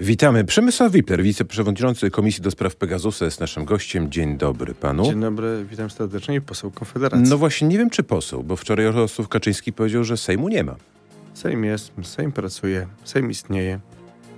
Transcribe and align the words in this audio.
Witamy. 0.00 0.44
Przemysław 0.44 0.92
Wipler, 0.92 1.22
wiceprzewodniczący 1.22 2.10
Komisji 2.10 2.42
do 2.42 2.50
Spraw 2.50 2.76
Pegasusa 2.76 3.24
jest 3.24 3.40
naszym 3.40 3.64
gościem. 3.64 4.10
Dzień 4.10 4.38
dobry 4.38 4.74
panu. 4.74 5.04
Dzień 5.04 5.20
dobry, 5.20 5.66
witam 5.70 5.90
serdecznie 5.90 6.40
poseł 6.40 6.70
Konfederacji. 6.70 7.28
No 7.30 7.38
właśnie, 7.38 7.68
nie 7.68 7.78
wiem 7.78 7.90
czy 7.90 8.02
poseł, 8.02 8.42
bo 8.42 8.56
wczoraj 8.56 8.86
Jarosław 8.86 9.28
Kaczyński 9.28 9.72
powiedział, 9.72 10.04
że 10.04 10.16
Sejmu 10.16 10.48
nie 10.48 10.64
ma. 10.64 10.76
Sejm 11.34 11.64
jest, 11.64 11.92
Sejm 12.02 12.32
pracuje, 12.32 12.86
Sejm 13.04 13.30
istnieje. 13.30 13.80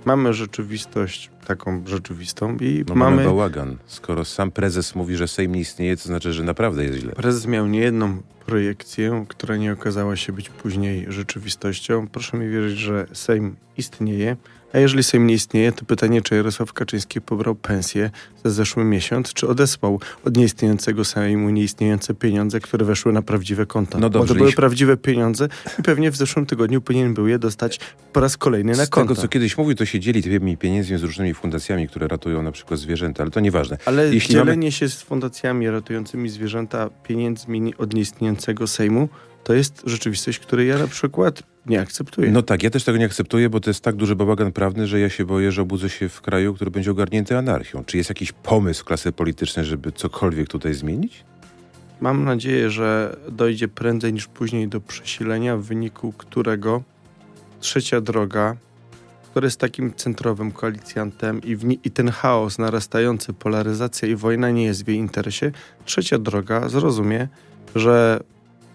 Mamy 0.05 0.33
rzeczywistość 0.33 1.29
taką 1.47 1.83
rzeczywistą 1.87 2.57
i 2.61 2.85
No 2.89 2.95
mamy... 2.95 3.15
mamy 3.15 3.27
bałagan. 3.27 3.77
Skoro 3.87 4.25
sam 4.25 4.51
prezes 4.51 4.95
mówi, 4.95 5.15
że 5.15 5.27
Sejm 5.27 5.55
nie 5.55 5.59
istnieje, 5.61 5.97
to 5.97 6.03
znaczy, 6.03 6.33
że 6.33 6.43
naprawdę 6.43 6.83
jest 6.83 6.99
źle. 6.99 7.11
Prezes 7.11 7.47
miał 7.47 7.67
niejedną 7.67 8.21
projekcję, 8.45 9.25
która 9.27 9.57
nie 9.57 9.73
okazała 9.73 10.15
się 10.15 10.33
być 10.33 10.49
później 10.49 11.05
rzeczywistością. 11.09 12.07
Proszę 12.07 12.37
mi 12.37 12.49
wierzyć, 12.49 12.79
że 12.79 13.07
Sejm 13.13 13.55
istnieje. 13.77 14.37
A 14.73 14.79
jeżeli 14.79 15.03
Sejm 15.03 15.27
nie 15.27 15.33
istnieje, 15.33 15.71
to 15.71 15.85
pytanie, 15.85 16.21
czy 16.21 16.35
Jarosław 16.35 16.73
Kaczyński 16.73 17.21
pobrał 17.21 17.55
pensję 17.55 18.09
za 18.43 18.49
zeszły 18.49 18.83
miesiąc, 18.83 19.33
czy 19.33 19.47
odesłał 19.47 19.99
od 20.25 20.37
nieistniejącego 20.37 21.05
Sejmu 21.05 21.49
nieistniejące 21.49 22.13
pieniądze, 22.13 22.59
które 22.59 22.85
weszły 22.85 23.13
na 23.13 23.21
prawdziwe 23.21 23.65
konta. 23.65 23.97
No 23.99 24.09
dobrze, 24.09 24.27
Bo 24.27 24.33
to 24.33 24.37
były 24.37 24.51
prawdziwe 24.53 24.97
pieniądze 24.97 25.47
i 25.79 25.83
pewnie 25.83 26.11
w 26.11 26.15
zeszłym 26.15 26.45
tygodniu 26.45 26.81
powinien 26.81 27.13
był 27.13 27.27
je 27.27 27.39
dostać 27.39 27.79
po 28.13 28.19
raz 28.19 28.37
kolejny 28.37 28.71
na 28.75 28.85
Z 28.85 28.89
konto. 28.89 29.13
tego, 29.13 29.21
co 29.21 29.27
kiedyś 29.27 29.57
mówił, 29.57 29.75
to 29.75 29.85
się 29.85 29.99
dzieli 29.99 30.23
tymi 30.23 30.57
pieniędzmi 30.57 30.97
z 30.97 31.03
różnymi 31.03 31.33
fundacjami, 31.33 31.87
które 31.87 32.07
ratują 32.07 32.43
na 32.43 32.51
przykład 32.51 32.79
zwierzęta, 32.79 33.23
ale 33.23 33.31
to 33.31 33.39
nieważne. 33.39 33.77
Ale 33.85 34.13
Jeśli 34.13 34.33
dzielenie 34.33 34.57
mamy- 34.57 34.71
się 34.71 34.89
z 34.89 35.01
fundacjami 35.01 35.69
ratującymi 35.69 36.29
zwierzęta 36.29 36.89
pieniędzmi 37.03 37.73
od 37.77 37.93
nieistniejącego 37.93 38.67
Sejmu 38.67 39.09
to 39.43 39.53
jest 39.53 39.83
rzeczywistość, 39.85 40.39
której 40.39 40.67
ja 40.67 40.77
na 40.77 40.87
przykład 40.87 41.43
nie 41.65 41.81
akceptuję. 41.81 42.31
No 42.31 42.41
tak, 42.41 42.63
ja 42.63 42.69
też 42.69 42.83
tego 42.83 42.97
nie 42.97 43.05
akceptuję, 43.05 43.49
bo 43.49 43.59
to 43.59 43.69
jest 43.69 43.83
tak 43.83 43.95
duży 43.95 44.15
bałagan 44.15 44.51
prawny, 44.51 44.87
że 44.87 44.99
ja 44.99 45.09
się 45.09 45.25
boję, 45.25 45.51
że 45.51 45.61
obudzę 45.61 45.89
się 45.89 46.09
w 46.09 46.21
kraju, 46.21 46.53
który 46.53 46.71
będzie 46.71 46.91
ogarnięty 46.91 47.37
anarchią. 47.37 47.83
Czy 47.85 47.97
jest 47.97 48.09
jakiś 48.09 48.31
pomysł 48.31 48.85
klasy 48.85 49.11
politycznej, 49.11 49.65
żeby 49.65 49.91
cokolwiek 49.91 50.47
tutaj 50.47 50.73
zmienić? 50.73 51.23
Mam 52.01 52.23
nadzieję, 52.23 52.69
że 52.69 53.17
dojdzie 53.31 53.67
prędzej 53.67 54.13
niż 54.13 54.27
później 54.27 54.67
do 54.67 54.81
przesilenia, 54.81 55.57
w 55.57 55.61
wyniku 55.63 56.13
którego 56.17 56.83
trzecia 57.59 58.01
droga, 58.01 58.55
która 59.31 59.45
jest 59.45 59.59
takim 59.59 59.93
centrowym 59.93 60.51
koalicjantem 60.51 61.41
i, 61.41 61.55
w 61.55 61.71
i 61.71 61.91
ten 61.91 62.09
chaos 62.09 62.57
narastający, 62.57 63.33
polaryzacja 63.33 64.07
i 64.07 64.15
wojna 64.15 64.51
nie 64.51 64.65
jest 64.65 64.85
w 64.85 64.87
jej 64.87 64.97
interesie, 64.97 65.51
trzecia 65.85 66.17
droga 66.17 66.69
zrozumie, 66.69 67.27
że 67.75 68.19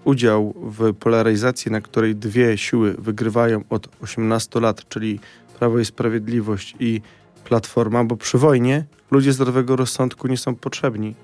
udział 0.04 0.54
w 0.56 0.94
polaryzacji, 0.94 1.70
na 1.70 1.80
której 1.80 2.16
dwie 2.16 2.58
siły 2.58 2.94
wygrywają 2.98 3.64
od 3.70 3.88
18 4.00 4.60
lat, 4.60 4.88
czyli 4.88 5.20
Prawo 5.58 5.78
i 5.78 5.84
Sprawiedliwość 5.84 6.74
i 6.80 7.00
Platforma, 7.44 8.04
bo 8.04 8.16
przy 8.16 8.38
wojnie 8.38 8.84
ludzie 9.10 9.32
zdrowego 9.32 9.76
rozsądku 9.76 10.28
nie 10.28 10.36
są 10.36 10.54
potrzebni. 10.54 11.14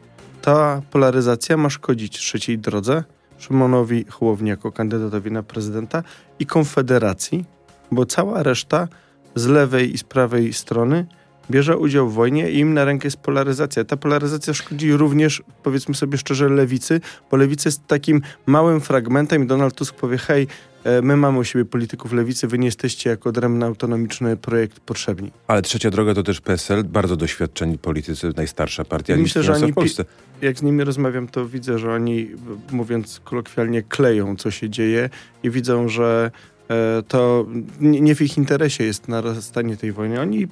Ta 0.43 0.83
polaryzacja 0.91 1.57
ma 1.57 1.71
szkodzić 1.71 2.19
trzeciej 2.19 2.59
drodze, 2.59 3.05
Szymonowi 3.39 4.05
Hołowni 4.05 4.49
jako 4.49 4.73
kandydatowi 4.73 5.31
na 5.33 5.43
prezydenta 5.43 6.03
i 6.39 6.47
Konfederacji, 6.47 7.45
bo 7.91 8.07
cała 8.07 8.43
reszta 8.43 8.89
z 9.35 9.47
lewej 9.47 9.95
i 9.95 9.99
z 9.99 10.05
prawej 10.05 10.53
strony 10.53 11.07
bierze 11.51 11.77
udział 11.77 12.09
w 12.09 12.15
wojnie 12.15 12.51
i 12.51 12.59
im 12.59 12.75
na 12.75 12.85
rękę 12.85 13.07
jest 13.07 13.17
polaryzacja. 13.17 13.85
Ta 13.85 13.97
polaryzacja 13.97 14.55
szkodzi 14.55 14.93
również, 14.93 15.43
powiedzmy 15.63 15.95
sobie 15.95 16.19
szczerze, 16.19 16.49
lewicy, 16.49 17.01
bo 17.31 17.37
lewica 17.37 17.69
jest 17.69 17.87
takim 17.87 18.23
małym 18.47 18.81
fragmentem 18.81 19.45
i 19.45 19.47
Donald 19.47 19.75
Tusk 19.75 19.95
powie, 19.95 20.19
hej, 20.19 20.47
e, 20.85 21.03
my 21.03 21.17
mamy 21.17 21.39
u 21.39 21.45
siebie 21.45 21.65
polityków 21.65 22.13
lewicy, 22.13 22.49
wy 22.49 22.59
nie 22.59 22.67
jesteście 22.67 23.11
jako 23.11 23.29
odrębny 23.29 23.67
autonomiczny 23.67 24.37
projekt 24.37 24.81
potrzebni. 24.81 25.31
Ale 25.47 25.63
trzecia 25.63 25.91
droga 25.91 26.15
to 26.15 26.23
też 26.23 26.41
PSL, 26.41 26.85
bardzo 26.85 27.17
doświadczeni 27.17 27.79
politycy, 27.79 28.33
najstarsza 28.37 28.85
partia 28.85 29.17
Myślę, 29.17 29.43
że 29.43 29.55
oni 29.55 29.73
w 29.73 29.75
Polsce. 29.75 30.05
jak 30.43 30.59
z 30.59 30.63
nimi 30.63 30.85
rozmawiam, 30.85 31.29
to 31.29 31.47
widzę, 31.47 31.79
że 31.79 31.93
oni, 31.93 32.31
mówiąc 32.73 33.21
kolokwialnie, 33.25 33.83
kleją, 33.83 34.37
co 34.37 34.51
się 34.51 34.71
dzieje 34.71 35.11
i 35.43 35.51
widzą, 35.51 35.89
że 35.89 36.31
to 37.09 37.47
nie 37.81 38.01
nie 38.01 38.15
w 38.15 38.23
ich 38.23 38.37
interesie 38.37 38.85
jest 38.85 39.09
narastanie 39.09 39.77
tej 39.77 39.93
wojny. 39.93 40.21
Oni, 40.21 40.49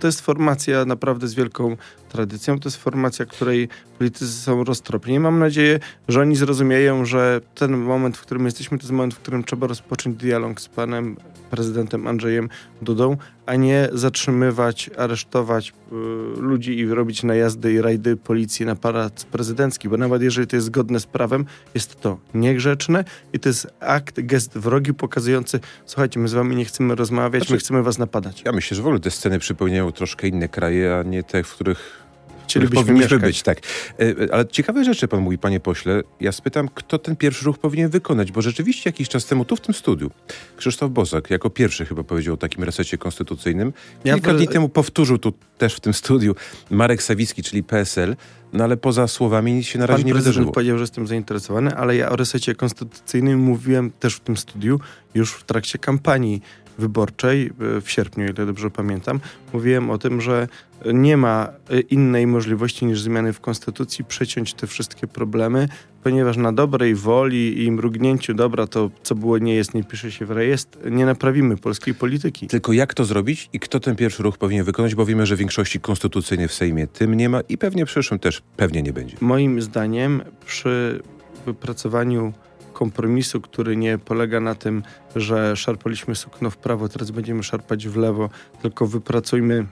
to 0.00 0.06
jest 0.06 0.20
formacja 0.20 0.84
naprawdę 0.84 1.28
z 1.28 1.34
wielką 1.34 1.76
tradycją, 2.12 2.60
to 2.60 2.68
jest 2.68 2.76
formacja, 2.76 3.26
której 3.26 3.68
politycy 3.98 4.28
są 4.32 4.64
roztropni. 4.64 5.20
Mam 5.20 5.38
nadzieję, 5.38 5.80
że 6.08 6.20
oni 6.20 6.36
zrozumieją, 6.36 7.04
że 7.04 7.40
ten 7.54 7.76
moment, 7.76 8.16
w 8.16 8.20
którym 8.20 8.44
jesteśmy, 8.44 8.78
to 8.78 8.82
jest 8.82 8.92
moment, 8.92 9.14
w 9.14 9.18
którym 9.18 9.44
trzeba 9.44 9.66
rozpocząć 9.66 10.16
dialog 10.16 10.60
z 10.60 10.68
panem 10.68 11.16
prezydentem 11.50 12.06
Andrzejem 12.06 12.48
Dudą, 12.82 13.16
a 13.46 13.54
nie 13.54 13.88
zatrzymywać, 13.92 14.90
aresztować 14.98 15.68
y, 15.68 15.94
ludzi 16.40 16.78
i 16.78 16.86
robić 16.86 17.22
najazdy 17.22 17.72
i 17.72 17.80
rajdy 17.80 18.16
policji 18.16 18.66
na 18.66 18.76
pałac 18.76 19.24
prezydencki, 19.24 19.88
bo 19.88 19.96
nawet 19.96 20.22
jeżeli 20.22 20.46
to 20.46 20.56
jest 20.56 20.66
zgodne 20.66 21.00
z 21.00 21.06
prawem, 21.06 21.44
jest 21.74 22.00
to 22.00 22.18
niegrzeczne 22.34 23.04
i 23.32 23.38
to 23.38 23.48
jest 23.48 23.66
akt, 23.80 24.20
gest 24.20 24.58
wrogi 24.58 24.94
pokazujący, 24.94 25.60
słuchajcie, 25.86 26.20
my 26.20 26.28
z 26.28 26.32
wami 26.32 26.56
nie 26.56 26.64
chcemy 26.64 26.94
rozmawiać, 26.94 27.42
Znaczy- 27.42 27.52
my 27.52 27.58
chcemy 27.58 27.82
was 27.82 27.98
napadać. 27.98 28.42
Ja 28.44 28.52
myślę, 28.52 28.76
że 28.76 28.82
w 28.82 28.86
ogóle 28.86 29.00
te 29.00 29.10
sceny 29.10 29.38
przypominają 29.38 29.92
troszkę 29.92 30.28
inne 30.28 30.48
kraje, 30.48 30.96
a 30.96 31.02
nie 31.02 31.22
te, 31.22 31.42
w 31.42 31.54
których 31.54 32.01
Chcielibyśmy 32.44 32.82
powinniśmy 32.84 33.02
mieszkać. 33.16 33.22
być. 33.30 33.42
Tak. 33.42 33.58
E, 33.58 34.24
e, 34.24 34.34
Ale 34.34 34.46
ciekawe 34.46 34.84
rzeczy 34.84 35.08
pan 35.08 35.20
mówi, 35.20 35.38
panie 35.38 35.60
pośle. 35.60 36.02
Ja 36.20 36.32
spytam, 36.32 36.68
kto 36.74 36.98
ten 36.98 37.16
pierwszy 37.16 37.44
ruch 37.44 37.58
powinien 37.58 37.90
wykonać, 37.90 38.32
bo 38.32 38.42
rzeczywiście 38.42 38.90
jakiś 38.90 39.08
czas 39.08 39.26
temu 39.26 39.44
tu 39.44 39.56
w 39.56 39.60
tym 39.60 39.74
studiu 39.74 40.10
Krzysztof 40.56 40.90
Bosak 40.90 41.30
jako 41.30 41.50
pierwszy 41.50 41.86
chyba 41.86 42.02
powiedział 42.04 42.34
o 42.34 42.36
takim 42.36 42.64
resecie 42.64 42.98
konstytucyjnym. 42.98 43.72
Ja 44.04 44.14
Kilka 44.14 44.32
w- 44.34 44.36
dni 44.36 44.48
temu 44.48 44.68
powtórzył 44.68 45.18
tu 45.18 45.32
też 45.58 45.74
w 45.74 45.80
tym 45.80 45.94
studiu 45.94 46.34
Marek 46.70 47.02
Sawicki, 47.02 47.42
czyli 47.42 47.62
PSL, 47.62 48.16
no 48.52 48.64
ale 48.64 48.76
poza 48.76 49.08
słowami 49.08 49.52
nic 49.52 49.66
się 49.66 49.78
na 49.78 49.86
razie 49.86 50.02
Pan 50.02 50.06
nie 50.06 50.14
wydarzyło. 50.14 50.52
powiedział, 50.52 50.78
że 50.78 50.82
jestem 50.82 51.06
zainteresowany, 51.06 51.76
ale 51.76 51.96
ja 51.96 52.10
o 52.10 52.16
resecie 52.16 52.54
konstytucyjnym 52.54 53.40
mówiłem 53.40 53.90
też 54.00 54.14
w 54.14 54.20
tym 54.20 54.36
studiu 54.36 54.80
już 55.14 55.32
w 55.32 55.44
trakcie 55.44 55.78
kampanii 55.78 56.42
wyborczej 56.78 57.46
e, 57.76 57.80
w 57.80 57.90
sierpniu, 57.90 58.24
ile 58.24 58.46
dobrze 58.46 58.70
pamiętam. 58.70 59.20
Mówiłem 59.52 59.90
o 59.90 59.98
tym, 59.98 60.20
że 60.20 60.48
nie 60.94 61.16
ma 61.16 61.48
e, 61.70 61.80
innej 61.80 62.26
możliwości 62.26 62.86
niż 62.86 63.00
zmiany 63.00 63.32
w 63.32 63.40
konstytucji, 63.40 64.04
przeciąć 64.04 64.54
te 64.54 64.66
wszystkie 64.66 65.06
problemy, 65.06 65.68
ponieważ 66.02 66.36
na 66.36 66.52
dobrej 66.52 66.94
woli 66.94 67.64
i 67.64 67.70
mrugnięciu 67.70 68.34
dobra 68.34 68.66
to, 68.66 68.90
co 69.02 69.14
było, 69.14 69.38
nie 69.38 69.54
jest, 69.54 69.74
nie 69.74 69.84
pisze 69.84 70.12
się 70.12 70.26
w 70.26 70.30
rejestr, 70.30 70.90
nie 70.90 71.06
naprawimy 71.06 71.56
polskiej 71.56 71.94
polityki. 71.94 72.46
Tylko 72.46 72.72
jak 72.72 72.94
to 72.94 73.04
zrobić 73.04 73.50
i 73.52 73.60
kto 73.60 73.80
ten 73.80 73.96
pierwszy 73.96 74.22
ruch 74.22 74.38
powinien 74.38 74.64
wykonać, 74.64 74.94
bo 74.94 75.06
wiemy, 75.06 75.26
że 75.26 75.36
większości 75.36 75.80
konstytucyjnej 75.80 76.48
w 76.48 76.54
Sejmie 76.54 76.86
tym 76.86 77.14
nie 77.14 77.28
ma 77.28 77.40
i 77.40 77.58
pewnie 77.58 77.86
w 77.86 77.88
przyszłym 77.88 78.20
też 78.20 78.42
pewnie 78.56 78.82
nie 78.82 78.92
będzie. 78.92 79.16
Moim 79.20 79.62
zdaniem 79.62 80.22
przy 80.46 81.02
wypracowaniu 81.46 82.32
kompromisu, 82.72 83.40
który 83.40 83.76
nie 83.76 83.98
polega 83.98 84.40
na 84.40 84.54
tym, 84.54 84.82
że 85.16 85.56
szarpaliśmy 85.56 86.14
sukno 86.14 86.50
w 86.50 86.56
prawo, 86.56 86.88
teraz 86.88 87.10
będziemy 87.10 87.42
szarpać 87.42 87.88
w 87.88 87.96
lewo, 87.96 88.30
tylko 88.62 88.86
wypracujmy 88.86 89.66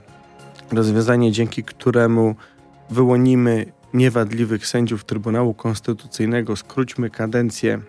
rozwiązanie, 0.71 1.31
dzięki 1.31 1.63
któremu 1.63 2.35
wyłonimy 2.89 3.65
niewadliwych 3.93 4.67
sędziów 4.67 5.05
Trybunału 5.05 5.53
Konstytucyjnego, 5.53 6.55
skróćmy 6.55 7.09
kadencję 7.09 7.79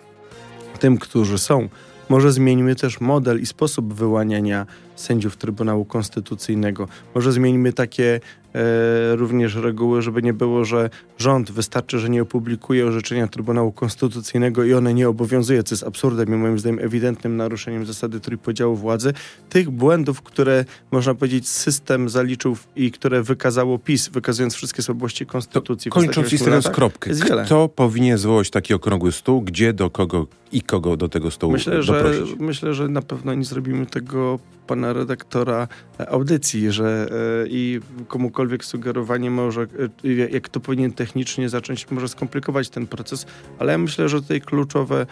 tym, 0.79 0.99
którzy 0.99 1.39
są. 1.39 1.69
Może 2.09 2.33
zmieńmy 2.33 2.77
też 2.77 3.01
model 3.01 3.41
i 3.41 3.47
sposób 3.47 3.95
wyłaniania 3.95 4.67
sędziów 5.03 5.37
Trybunału 5.37 5.85
Konstytucyjnego. 5.85 6.89
Może 7.15 7.33
zmieńmy 7.33 7.73
takie 7.73 8.21
e, 8.55 9.17
również 9.17 9.55
reguły, 9.55 10.03
żeby 10.03 10.23
nie 10.23 10.33
było, 10.33 10.65
że 10.65 10.91
rząd 11.19 11.51
wystarczy, 11.51 11.99
że 11.99 12.11
nie 12.11 12.23
opublikuje 12.23 12.87
orzeczenia 12.87 13.29
Trybunału 13.29 13.73
Konstytucyjnego 13.73 14.65
i 14.65 14.75
one 14.75 14.95
nie 14.95 15.09
obowiązuje, 15.09 15.63
co 15.63 15.75
jest 15.75 15.85
absurdem 15.85 16.29
i 16.29 16.37
moim 16.37 16.59
zdaniem 16.59 16.79
ewidentnym 16.79 17.37
naruszeniem 17.37 17.87
zasady 17.87 18.21
trójpodziału 18.21 18.77
władzy. 18.77 19.13
Tych 19.49 19.71
błędów, 19.71 20.23
które 20.23 20.65
można 20.91 21.15
powiedzieć 21.15 21.49
system 21.49 22.09
zaliczył 22.09 22.57
i 22.77 22.91
które 22.91 23.23
wykazało 23.23 23.79
PiS, 23.79 24.09
wykazując 24.09 24.55
wszystkie 24.55 24.83
słabości 24.83 25.27
Konstytucji. 25.27 25.91
w 25.91 25.95
Kończąc 25.95 26.33
i 26.33 26.39
stawiając 26.39 26.69
kropkę, 26.69 27.11
kto 27.45 27.69
powinien 27.69 28.19
zwołać 28.19 28.51
taki 28.51 28.75
okrągły 28.75 29.13
stół, 29.13 29.43
gdzie, 29.43 29.73
do 29.73 29.91
kogo 29.91 30.27
i 30.53 30.63
kogo 30.63 30.97
do 30.97 31.09
tego 31.09 31.31
stołu 31.31 31.53
Myślę, 31.53 31.83
że, 31.83 31.93
doprosić? 31.93 32.39
myślę, 32.39 32.75
że 32.75 32.89
na 32.89 33.03
pewno 33.03 33.35
nie 33.35 33.45
zrobimy 33.45 33.87
tego 33.87 34.39
pana 34.67 34.93
redaktora 34.93 35.69
e, 36.01 36.09
audycji, 36.09 36.73
że 36.73 37.09
e, 37.11 37.49
i 37.49 37.81
komukolwiek 38.09 38.65
sugerowanie 38.65 39.31
może, 39.31 39.63
e, 39.63 40.09
jak 40.31 40.49
to 40.49 40.61
powinien 40.61 40.93
technicznie 40.93 41.49
zacząć, 41.49 41.91
może 41.91 42.09
skomplikować 42.09 42.69
ten 42.69 42.87
proces, 42.87 43.27
ale 43.59 43.73
ja 43.73 43.79
myślę, 43.79 44.09
że 44.09 44.23
tutaj 44.23 44.41
kluczowe 44.41 45.07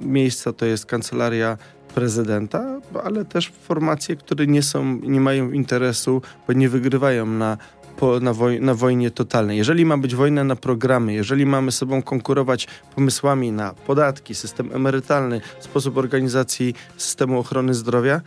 miejsca 0.00 0.52
to 0.52 0.66
jest 0.66 0.86
kancelaria 0.86 1.58
prezydenta, 1.94 2.80
ale 3.04 3.24
też 3.24 3.52
formacje, 3.62 4.16
które 4.16 4.46
nie 4.46 4.62
są, 4.62 5.00
nie 5.02 5.20
mają 5.20 5.50
interesu, 5.50 6.22
bo 6.46 6.52
nie 6.52 6.68
wygrywają 6.68 7.26
na 7.26 7.56
po, 8.00 8.20
na, 8.20 8.32
woj, 8.32 8.60
na 8.60 8.74
wojnie 8.74 9.10
totalnej. 9.10 9.58
Jeżeli 9.58 9.84
ma 9.84 9.98
być 9.98 10.14
wojna 10.14 10.44
na 10.44 10.56
programy, 10.56 11.12
jeżeli 11.12 11.46
mamy 11.46 11.72
sobą 11.72 12.02
konkurować 12.02 12.68
pomysłami 12.94 13.52
na 13.52 13.74
podatki, 13.86 14.34
system 14.34 14.70
emerytalny, 14.72 15.40
sposób 15.60 15.96
organizacji 15.96 16.74
systemu 16.96 17.38
ochrony 17.38 17.74
zdrowia, 17.74 18.20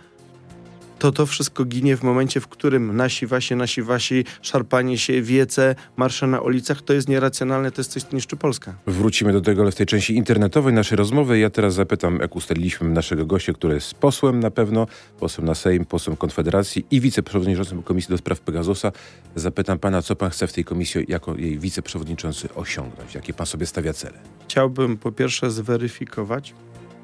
to 1.03 1.11
to 1.11 1.25
wszystko 1.25 1.65
ginie 1.65 1.97
w 1.97 2.03
momencie, 2.03 2.39
w 2.39 2.47
którym 2.47 2.95
nasi 2.95 3.27
wasi, 3.27 3.55
nasi 3.55 3.81
wasi, 3.81 4.25
szarpanie 4.41 4.97
się, 4.97 5.21
wiece, 5.21 5.75
marsze 5.97 6.27
na 6.27 6.41
ulicach, 6.41 6.81
to 6.81 6.93
jest 6.93 7.09
nieracjonalne, 7.09 7.71
to 7.71 7.81
jest 7.81 7.91
coś, 7.91 8.03
co 8.03 8.15
niszczy 8.15 8.35
Polskę. 8.35 8.73
Wrócimy 8.87 9.33
do 9.33 9.41
tego, 9.41 9.61
ale 9.61 9.71
w 9.71 9.75
tej 9.75 9.85
części 9.85 10.15
internetowej 10.15 10.73
naszej 10.73 10.97
rozmowy. 10.97 11.39
Ja 11.39 11.49
teraz 11.49 11.73
zapytam, 11.73 12.19
jak 12.21 12.35
ustaliliśmy 12.35 12.89
naszego 12.89 13.25
gościa, 13.25 13.53
który 13.53 13.73
jest 13.73 13.93
posłem 13.93 14.39
na 14.39 14.51
pewno, 14.51 14.87
posłem 15.19 15.47
na 15.47 15.55
Sejm, 15.55 15.85
posłem 15.85 16.17
Konfederacji 16.17 16.85
i 16.91 17.01
wiceprzewodniczącym 17.01 17.83
Komisji 17.83 18.09
do 18.09 18.17
Spraw 18.17 18.39
Pegasusa. 18.39 18.91
Zapytam 19.35 19.79
pana, 19.79 20.01
co 20.01 20.15
pan 20.15 20.29
chce 20.29 20.47
w 20.47 20.53
tej 20.53 20.63
komisji 20.65 21.05
jako 21.07 21.35
jej 21.37 21.59
wiceprzewodniczący 21.59 22.53
osiągnąć? 22.55 23.15
Jakie 23.15 23.33
pan 23.33 23.45
sobie 23.45 23.65
stawia 23.65 23.93
cele? 23.93 24.19
Chciałbym 24.47 24.97
po 24.97 25.11
pierwsze 25.11 25.51
zweryfikować, 25.51 26.53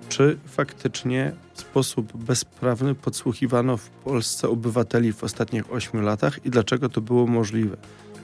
czy 0.09 0.37
faktycznie 0.45 1.31
w 1.53 1.59
sposób 1.59 2.17
bezprawny 2.17 2.95
podsłuchiwano 2.95 3.77
w 3.77 3.89
Polsce 3.89 4.49
obywateli 4.49 5.13
w 5.13 5.23
ostatnich 5.23 5.73
ośmiu 5.73 6.01
latach 6.01 6.45
i 6.45 6.49
dlaczego 6.49 6.89
to 6.89 7.01
było 7.01 7.27
możliwe. 7.27 7.77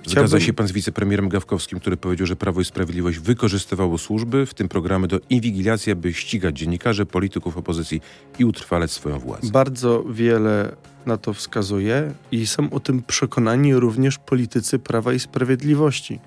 Chciałbym... 0.03 0.27
Zgadza 0.27 0.45
się 0.45 0.53
pan 0.53 0.67
z 0.67 0.71
wicepremierem 0.71 1.29
Gawkowskim, 1.29 1.79
który 1.79 1.97
powiedział, 1.97 2.27
że 2.27 2.35
Prawo 2.35 2.61
i 2.61 2.65
Sprawiedliwość 2.65 3.19
wykorzystywało 3.19 3.97
służby, 3.97 4.45
w 4.45 4.53
tym 4.53 4.69
programy 4.69 5.07
do 5.07 5.19
inwigilacji, 5.29 5.91
aby 5.91 6.13
ścigać 6.13 6.59
dziennikarzy, 6.59 7.05
polityków 7.05 7.57
opozycji 7.57 8.01
i 8.39 8.45
utrwalać 8.45 8.91
swoją 8.91 9.19
władzę. 9.19 9.51
Bardzo 9.51 10.03
wiele 10.03 10.75
na 11.05 11.17
to 11.17 11.33
wskazuje 11.33 12.13
i 12.31 12.47
są 12.47 12.69
o 12.69 12.79
tym 12.79 13.03
przekonani 13.03 13.75
również 13.75 14.17
politycy 14.17 14.79
Prawa 14.79 15.13
i 15.13 15.19
Sprawiedliwości. 15.19 16.19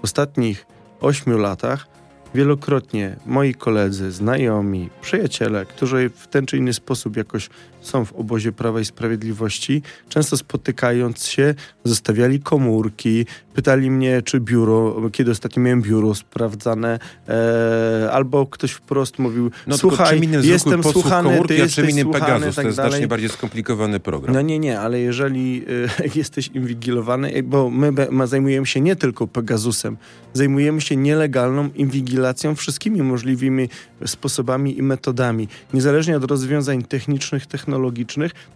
W 0.00 0.04
ostatnich 0.04 0.66
ośmiu 1.00 1.38
latach 1.38 1.86
wielokrotnie 2.34 3.16
moi 3.26 3.54
koledzy, 3.54 4.12
znajomi, 4.12 4.90
przyjaciele, 5.00 5.66
którzy 5.66 6.10
w 6.14 6.26
ten 6.26 6.46
czy 6.46 6.56
inny 6.56 6.72
sposób 6.72 7.16
jakoś 7.16 7.48
są 7.86 8.04
w 8.04 8.12
obozie 8.12 8.52
Prawa 8.52 8.80
i 8.80 8.84
Sprawiedliwości, 8.84 9.82
często 10.08 10.36
spotykając 10.36 11.26
się, 11.26 11.54
zostawiali 11.84 12.40
komórki, 12.40 13.26
pytali 13.54 13.90
mnie, 13.90 14.22
czy 14.22 14.40
biuro, 14.40 15.10
kiedy 15.12 15.30
ostatnio 15.30 15.62
miałem 15.62 15.82
biuro 15.82 16.14
sprawdzane, 16.14 16.98
e, 17.28 18.10
albo 18.12 18.46
ktoś 18.46 18.72
wprost 18.72 19.18
mówił, 19.18 19.50
no, 19.66 19.78
słuchaj, 19.78 20.20
jestem 20.42 20.82
słuchany, 20.82 21.30
komórki, 21.30 21.54
ty 21.54 21.60
jesteś 21.60 21.90
innym 21.90 22.04
słuchany, 22.04 22.24
Pegasus, 22.24 22.56
tak 22.56 22.62
to 22.62 22.68
jest 22.68 22.76
dalej. 22.76 22.92
znacznie 22.92 23.08
bardziej 23.08 23.28
skomplikowany 23.28 24.00
program. 24.00 24.34
No 24.34 24.42
nie, 24.42 24.58
nie, 24.58 24.80
ale 24.80 25.00
jeżeli 25.00 25.64
e, 26.02 26.08
jesteś 26.20 26.48
inwigilowany, 26.48 27.42
bo 27.42 27.70
my, 27.70 27.92
my 28.10 28.26
zajmujemy 28.26 28.66
się 28.66 28.80
nie 28.80 28.96
tylko 28.96 29.26
Pegasusem, 29.26 29.96
zajmujemy 30.32 30.80
się 30.80 30.96
nielegalną 30.96 31.70
inwigilacją 31.74 32.54
wszystkimi 32.54 33.02
możliwymi 33.02 33.68
sposobami 34.06 34.78
i 34.78 34.82
metodami, 34.82 35.48
niezależnie 35.74 36.16
od 36.16 36.24
rozwiązań 36.24 36.82
technicznych, 36.82 37.46
technologicznych, 37.46 37.73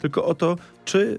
tylko 0.00 0.25
o 0.25 0.35
to, 0.35 0.56
czy 0.85 1.19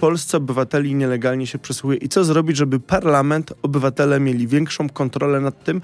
polscy 0.00 0.36
obywateli 0.36 0.94
nielegalnie 0.94 1.46
się 1.46 1.58
przesłuchuje 1.58 1.98
i 1.98 2.08
co 2.08 2.24
zrobić, 2.24 2.56
żeby 2.56 2.80
parlament, 2.80 3.52
obywatele 3.62 4.20
mieli 4.20 4.46
większą 4.46 4.88
kontrolę 4.88 5.40
nad 5.40 5.64
tym. 5.64 5.82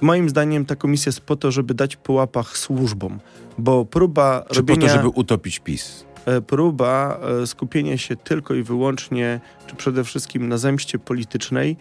Moim 0.00 0.28
zdaniem 0.28 0.64
ta 0.64 0.76
komisja 0.76 1.10
jest 1.10 1.20
po 1.20 1.36
to, 1.36 1.50
żeby 1.50 1.74
dać 1.74 1.96
po 1.96 2.12
łapach 2.12 2.58
służbom, 2.58 3.20
bo 3.58 3.84
próba 3.84 4.44
Czy 4.50 4.56
robienia... 4.56 4.80
po 4.80 4.86
to, 4.86 4.92
żeby 4.92 5.08
utopić 5.08 5.58
PiS? 5.58 6.04
E, 6.26 6.40
próba 6.40 7.20
e, 7.42 7.46
skupienia 7.46 7.98
się 7.98 8.16
tylko 8.16 8.54
i 8.54 8.62
wyłącznie, 8.62 9.40
czy 9.66 9.76
przede 9.76 10.04
wszystkim 10.04 10.48
na 10.48 10.58
zemście 10.58 10.98
politycznej 10.98 11.76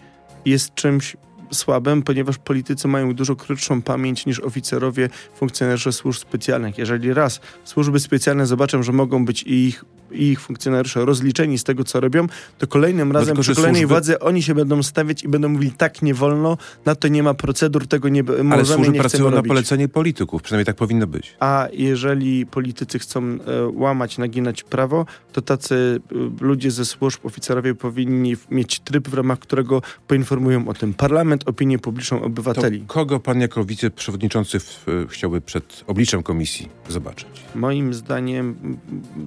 jest 0.45 0.75
czymś 0.75 1.17
słabym, 1.51 2.01
ponieważ 2.01 2.37
politycy 2.37 2.87
mają 2.87 3.13
dużo 3.13 3.35
krótszą 3.35 3.81
pamięć 3.81 4.25
niż 4.25 4.39
oficerowie, 4.39 5.09
funkcjonariusze 5.35 5.91
służb 5.91 6.21
specjalnych. 6.21 6.77
Jeżeli 6.77 7.13
raz 7.13 7.41
służby 7.63 7.99
specjalne 7.99 8.45
zobaczą, 8.45 8.83
że 8.83 8.91
mogą 8.91 9.25
być 9.25 9.43
ich 9.43 9.85
i 10.13 10.23
ich 10.23 10.41
funkcjonariusze 10.41 11.05
rozliczeni 11.05 11.57
z 11.57 11.63
tego, 11.63 11.83
co 11.83 11.99
robią, 11.99 12.27
to 12.57 12.67
kolejnym 12.67 13.07
no 13.07 13.19
razem 13.19 13.37
przy 13.37 13.55
kolejnej 13.55 13.81
służby... 13.81 13.93
władzy 13.93 14.19
oni 14.19 14.43
się 14.43 14.55
będą 14.55 14.83
stawiać 14.83 15.23
i 15.23 15.27
będą 15.27 15.49
mówili 15.49 15.71
tak 15.71 16.01
nie 16.01 16.13
wolno, 16.13 16.57
na 16.85 16.95
to 16.95 17.07
nie 17.07 17.23
ma 17.23 17.33
procedur, 17.33 17.87
tego 17.87 18.09
nie 18.09 18.23
możemy, 18.23 18.53
Ale 18.53 18.65
służby 18.65 18.93
nie 18.93 18.99
pracują 18.99 19.31
na 19.31 19.43
polecenie 19.43 19.87
polityków, 19.87 20.41
przynajmniej 20.41 20.65
tak 20.65 20.75
powinno 20.75 21.07
być. 21.07 21.35
A 21.39 21.67
jeżeli 21.73 22.45
politycy 22.45 22.99
chcą 22.99 23.23
e, 23.23 23.37
łamać, 23.73 24.17
naginać 24.17 24.63
prawo, 24.63 25.05
to 25.31 25.41
tacy 25.41 26.01
e, 26.11 26.43
ludzie 26.45 26.71
ze 26.71 26.85
służb, 26.85 27.25
oficerowie 27.25 27.75
powinni 27.75 28.35
mieć 28.51 28.79
tryb, 28.79 29.09
w 29.09 29.13
ramach 29.13 29.39
którego 29.39 29.81
poinformują 30.07 30.67
o 30.67 30.73
tym 30.73 30.93
parlament, 30.93 31.47
opinię 31.47 31.79
publiczną, 31.79 32.21
obywateli. 32.21 32.79
To 32.79 32.93
kogo 32.93 33.19
pan 33.19 33.41
jako 33.41 33.65
wiceprzewodniczący 33.65 34.59
w, 34.59 34.85
e, 34.87 35.07
chciałby 35.07 35.41
przed 35.41 35.83
obliczem 35.87 36.23
komisji 36.23 36.69
zobaczyć? 36.89 37.27
Moim 37.55 37.93
zdaniem 37.93 38.55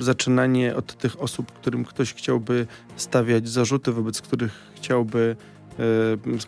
zaczynanie 0.00 0.73
od 0.76 0.98
tych 0.98 1.22
osób, 1.22 1.52
którym 1.52 1.84
ktoś 1.84 2.14
chciałby 2.14 2.66
stawiać 2.96 3.48
zarzuty, 3.48 3.92
wobec 3.92 4.20
których 4.20 4.72
chciałby 4.76 5.36
e, 5.78 5.82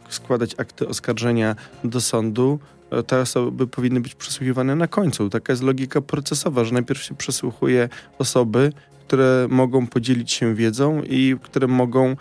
składać 0.08 0.54
akty 0.58 0.88
oskarżenia 0.88 1.56
do 1.84 2.00
sądu, 2.00 2.58
e, 2.90 3.02
te 3.02 3.20
osoby 3.20 3.66
powinny 3.66 4.00
być 4.00 4.14
przesłuchiwane 4.14 4.76
na 4.76 4.88
końcu. 4.88 5.30
Taka 5.30 5.52
jest 5.52 5.62
logika 5.62 6.00
procesowa, 6.00 6.64
że 6.64 6.72
najpierw 6.72 7.02
się 7.02 7.14
przesłuchuje 7.14 7.88
osoby, 8.18 8.72
które 9.08 9.46
mogą 9.50 9.86
podzielić 9.86 10.32
się 10.32 10.54
wiedzą 10.54 11.02
i 11.02 11.36
które 11.42 11.66
mogą 11.66 12.16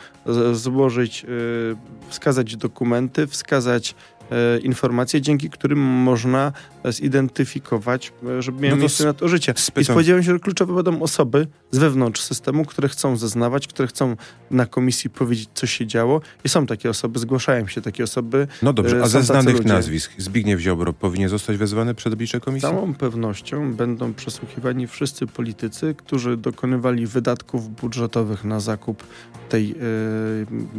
złożyć, 0.54 1.26
e, 1.26 1.28
wskazać 2.10 2.56
dokumenty, 2.56 3.28
wskazać 3.28 3.96
informacje, 4.64 5.22
dzięki 5.22 5.50
którym 5.50 5.80
można 5.80 6.52
zidentyfikować, 6.92 8.14
e, 8.40 8.42
żeby 8.42 8.62
miały 8.62 8.76
no 8.76 8.82
miejsce 8.82 9.06
na 9.06 9.14
to 9.14 9.28
życie. 9.28 9.54
Spytam. 9.58 9.82
I 9.82 9.86
spodziewam 9.86 10.24
się, 10.24 10.32
że 10.32 10.40
kluczowe 10.40 10.74
będą 10.84 11.02
osoby 11.02 11.48
z 11.72 11.78
wewnątrz 11.78 12.22
systemu, 12.22 12.66
które 12.66 12.90
chcą 12.90 13.18
zeznawać, 13.18 13.68
które 13.68 13.88
chcą 13.88 14.16
na 14.52 14.66
komisji 14.66 15.10
powiedzieć, 15.10 15.50
co 15.54 15.68
się 15.68 15.88
działo. 15.88 16.22
I 16.44 16.50
są 16.50 16.66
takie 16.66 16.90
osoby, 16.90 17.20
zgłaszają 17.20 17.68
się 17.68 17.82
takie 17.82 18.04
osoby. 18.04 18.48
No 18.62 18.74
dobrze, 18.74 19.00
e, 19.00 19.04
a 19.04 19.08
ze 19.08 19.24
znanych 19.24 19.66
nazwisk 19.66 20.12
Zbigniew 20.18 20.60
Ziobro 20.60 20.94
powinien 20.94 21.30
zostać 21.30 21.58
wezwany 21.58 21.96
przed 21.96 22.14
oblicze 22.14 22.40
komisji? 22.40 22.70
Z 22.70 22.72
całą 22.72 22.94
pewnością 22.94 23.74
będą 23.74 24.14
przesłuchiwani 24.14 24.88
wszyscy 24.88 25.28
politycy, 25.28 25.96
którzy 25.98 26.38
dokonywali 26.38 27.08
wydatków 27.08 27.70
budżetowych 27.70 28.44
na 28.44 28.60
zakup 28.60 29.04
tej 29.50 29.72
e, 29.72 29.76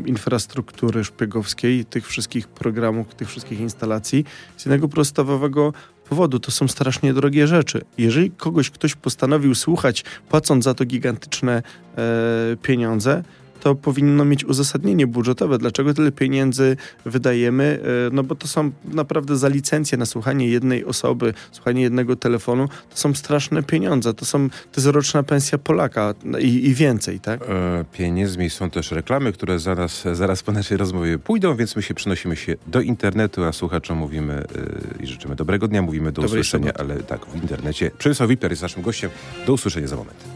infrastruktury 0.06 1.04
szpiegowskiej, 1.04 1.84
tych 1.84 2.06
wszystkich 2.06 2.48
programów, 2.48 3.14
tych 3.14 3.30
wszystkich 3.36 3.60
instalacji 3.60 4.24
z 4.56 4.64
jednego 4.64 4.88
podstawowego 4.88 5.72
powodu. 6.08 6.38
To 6.38 6.50
są 6.50 6.68
strasznie 6.68 7.14
drogie 7.14 7.46
rzeczy. 7.46 7.84
Jeżeli 7.98 8.30
kogoś 8.30 8.70
ktoś 8.70 8.94
postanowił 8.94 9.54
słuchać, 9.54 10.04
płacąc 10.28 10.64
za 10.64 10.74
to 10.74 10.84
gigantyczne 10.84 11.62
e, 11.98 12.56
pieniądze, 12.62 13.22
to 13.60 13.74
powinno 13.74 14.24
mieć 14.24 14.44
uzasadnienie 14.44 15.06
budżetowe. 15.06 15.58
Dlaczego 15.58 15.94
tyle 15.94 16.12
pieniędzy 16.12 16.76
wydajemy? 17.04 17.80
E, 18.08 18.14
no 18.14 18.22
bo 18.22 18.34
to 18.34 18.48
są 18.48 18.70
naprawdę 18.84 19.36
za 19.36 19.48
licencję 19.48 19.98
na 19.98 20.06
słuchanie 20.06 20.48
jednej 20.48 20.84
osoby, 20.84 21.34
słuchanie 21.52 21.82
jednego 21.82 22.16
telefonu, 22.16 22.68
to 22.90 22.96
są 22.96 23.14
straszne 23.14 23.62
pieniądze. 23.62 24.14
To 24.14 24.24
są, 24.24 24.48
to 24.48 24.80
jest 24.80 24.86
roczna 24.86 25.22
pensja 25.22 25.58
Polaka 25.58 26.14
i, 26.38 26.66
i 26.66 26.74
więcej, 26.74 27.20
tak? 27.20 27.40
E, 27.42 27.84
pieniędzmi 27.92 28.50
są 28.50 28.70
też 28.70 28.90
reklamy, 28.90 29.32
które 29.32 29.58
zaraz, 29.58 30.04
zaraz 30.12 30.42
po 30.42 30.52
naszej 30.52 30.76
rozmowie 30.76 31.18
pójdą, 31.18 31.56
więc 31.56 31.76
my 31.76 31.82
się 31.82 31.94
przenosimy 31.94 32.36
się 32.36 32.56
do 32.66 32.80
internetu, 32.80 33.44
a 33.44 33.52
słuchaczom 33.52 33.98
mówimy 33.98 34.34
e, 34.34 35.02
i 35.02 35.06
życzymy 35.06 35.36
dobrego 35.36 35.68
dnia, 35.68 35.82
mówimy 35.82 36.12
do 36.12 36.22
Dobrej 36.22 36.40
usłyszenia, 36.40 36.72
ale 36.78 36.96
tak, 36.96 37.26
w 37.26 37.36
internecie. 37.36 37.90
Przemysław 37.98 38.28
Wipler 38.28 38.52
jest 38.52 38.62
naszym 38.62 38.82
gościem. 38.82 39.10
Do 39.46 39.52
usłyszenia 39.52 39.86
za 39.86 39.96
moment. 39.96 40.35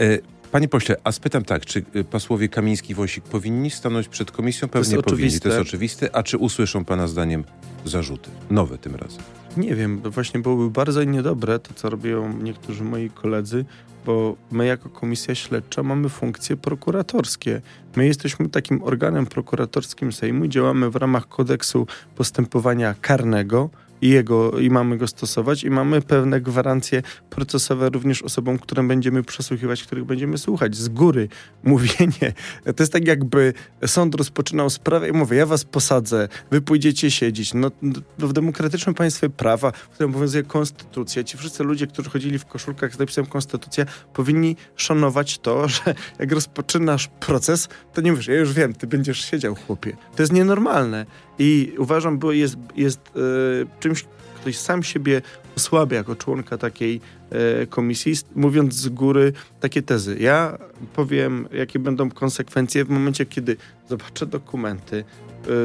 E, 0.00 0.18
panie 0.52 0.68
pośle, 0.68 0.96
a 1.04 1.12
spytam 1.12 1.44
tak, 1.44 1.66
czy 1.66 1.84
y, 1.96 2.04
posłowie 2.04 2.48
Kamiński 2.48 2.92
i 2.92 2.94
Wąsik 2.94 3.24
powinni 3.24 3.70
stanąć 3.70 4.08
przed 4.08 4.30
komisją? 4.30 4.68
Pewnie 4.68 4.96
to 4.96 5.02
powinni, 5.02 5.40
to 5.40 5.48
jest 5.48 5.60
oczywiste. 5.60 6.16
A 6.16 6.22
czy 6.22 6.38
usłyszą 6.38 6.84
pana 6.84 7.06
zdaniem 7.08 7.44
zarzuty? 7.84 8.30
Nowe 8.50 8.78
tym 8.78 8.94
razem. 8.94 9.22
Nie 9.56 9.74
wiem, 9.74 10.00
właśnie 10.04 10.40
byłoby 10.40 10.70
bardzo 10.70 11.04
niedobre 11.04 11.58
to, 11.58 11.74
co 11.74 11.90
robią 11.90 12.38
niektórzy 12.38 12.84
moi 12.84 13.10
koledzy, 13.10 13.64
bo 14.06 14.36
my 14.50 14.66
jako 14.66 14.88
komisja 14.88 15.34
śledcza 15.34 15.82
mamy 15.82 16.08
funkcje 16.08 16.56
prokuratorskie. 16.56 17.60
My 17.96 18.06
jesteśmy 18.06 18.48
takim 18.48 18.82
organem 18.82 19.26
prokuratorskim 19.26 20.12
Sejmu, 20.12 20.46
działamy 20.46 20.90
w 20.90 20.96
ramach 20.96 21.28
kodeksu 21.28 21.86
postępowania 22.16 22.94
karnego, 23.00 23.70
i, 24.02 24.08
jego, 24.08 24.58
i 24.58 24.70
mamy 24.70 24.96
go 24.96 25.06
stosować 25.06 25.64
i 25.64 25.70
mamy 25.70 26.02
pewne 26.02 26.40
gwarancje 26.40 27.02
procesowe 27.30 27.90
również 27.90 28.22
osobom, 28.22 28.58
które 28.58 28.82
będziemy 28.82 29.22
przesłuchiwać, 29.22 29.82
których 29.82 30.04
będziemy 30.04 30.38
słuchać. 30.38 30.76
Z 30.76 30.88
góry 30.88 31.28
mówienie, 31.64 32.32
to 32.76 32.82
jest 32.82 32.92
tak 32.92 33.06
jakby 33.06 33.54
sąd 33.86 34.14
rozpoczynał 34.14 34.70
sprawę 34.70 35.08
i 35.08 35.12
mówię, 35.12 35.36
ja 35.36 35.46
was 35.46 35.64
posadzę, 35.64 36.28
wy 36.50 36.60
pójdziecie 36.60 37.10
siedzieć. 37.10 37.54
No, 37.54 37.70
w 38.18 38.32
demokratycznym 38.32 38.94
państwie 38.94 39.30
prawa, 39.30 39.72
w 39.72 39.88
którym 39.88 40.10
obowiązuje 40.10 40.42
konstytucja, 40.42 41.24
ci 41.24 41.36
wszyscy 41.36 41.64
ludzie, 41.64 41.86
którzy 41.86 42.10
chodzili 42.10 42.38
w 42.38 42.46
koszulkach 42.46 42.94
z 42.94 42.98
napisem 42.98 43.26
konstytucja, 43.26 43.84
powinni 44.12 44.56
szanować 44.76 45.38
to, 45.38 45.68
że 45.74 45.94
jak 46.18 46.32
rozpoczynasz 46.32 47.08
proces, 47.20 47.68
to 47.94 48.00
nie 48.00 48.12
wiesz, 48.12 48.26
ja 48.26 48.34
już 48.34 48.52
wiem, 48.52 48.74
ty 48.74 48.86
będziesz 48.86 49.24
siedział, 49.24 49.54
chłopie. 49.54 49.96
To 50.16 50.22
jest 50.22 50.32
nienormalne. 50.32 51.06
I 51.38 51.72
uważam, 51.78 52.18
bo 52.18 52.32
jest, 52.32 52.56
jest 52.76 53.00
yy, 53.14 53.66
czymś, 53.80 54.04
ktoś 54.40 54.58
sam 54.58 54.82
siebie 54.82 55.22
osłabię 55.56 55.96
jako 55.96 56.16
członka 56.16 56.58
takiej 56.58 57.00
e, 57.30 57.66
komisji, 57.66 58.12
mówiąc 58.34 58.74
z 58.74 58.88
góry 58.88 59.32
takie 59.60 59.82
tezy. 59.82 60.16
Ja 60.20 60.58
powiem, 60.94 61.48
jakie 61.52 61.78
będą 61.78 62.10
konsekwencje 62.10 62.84
w 62.84 62.88
momencie, 62.88 63.26
kiedy 63.26 63.56
zobaczę 63.88 64.26
dokumenty, 64.26 65.04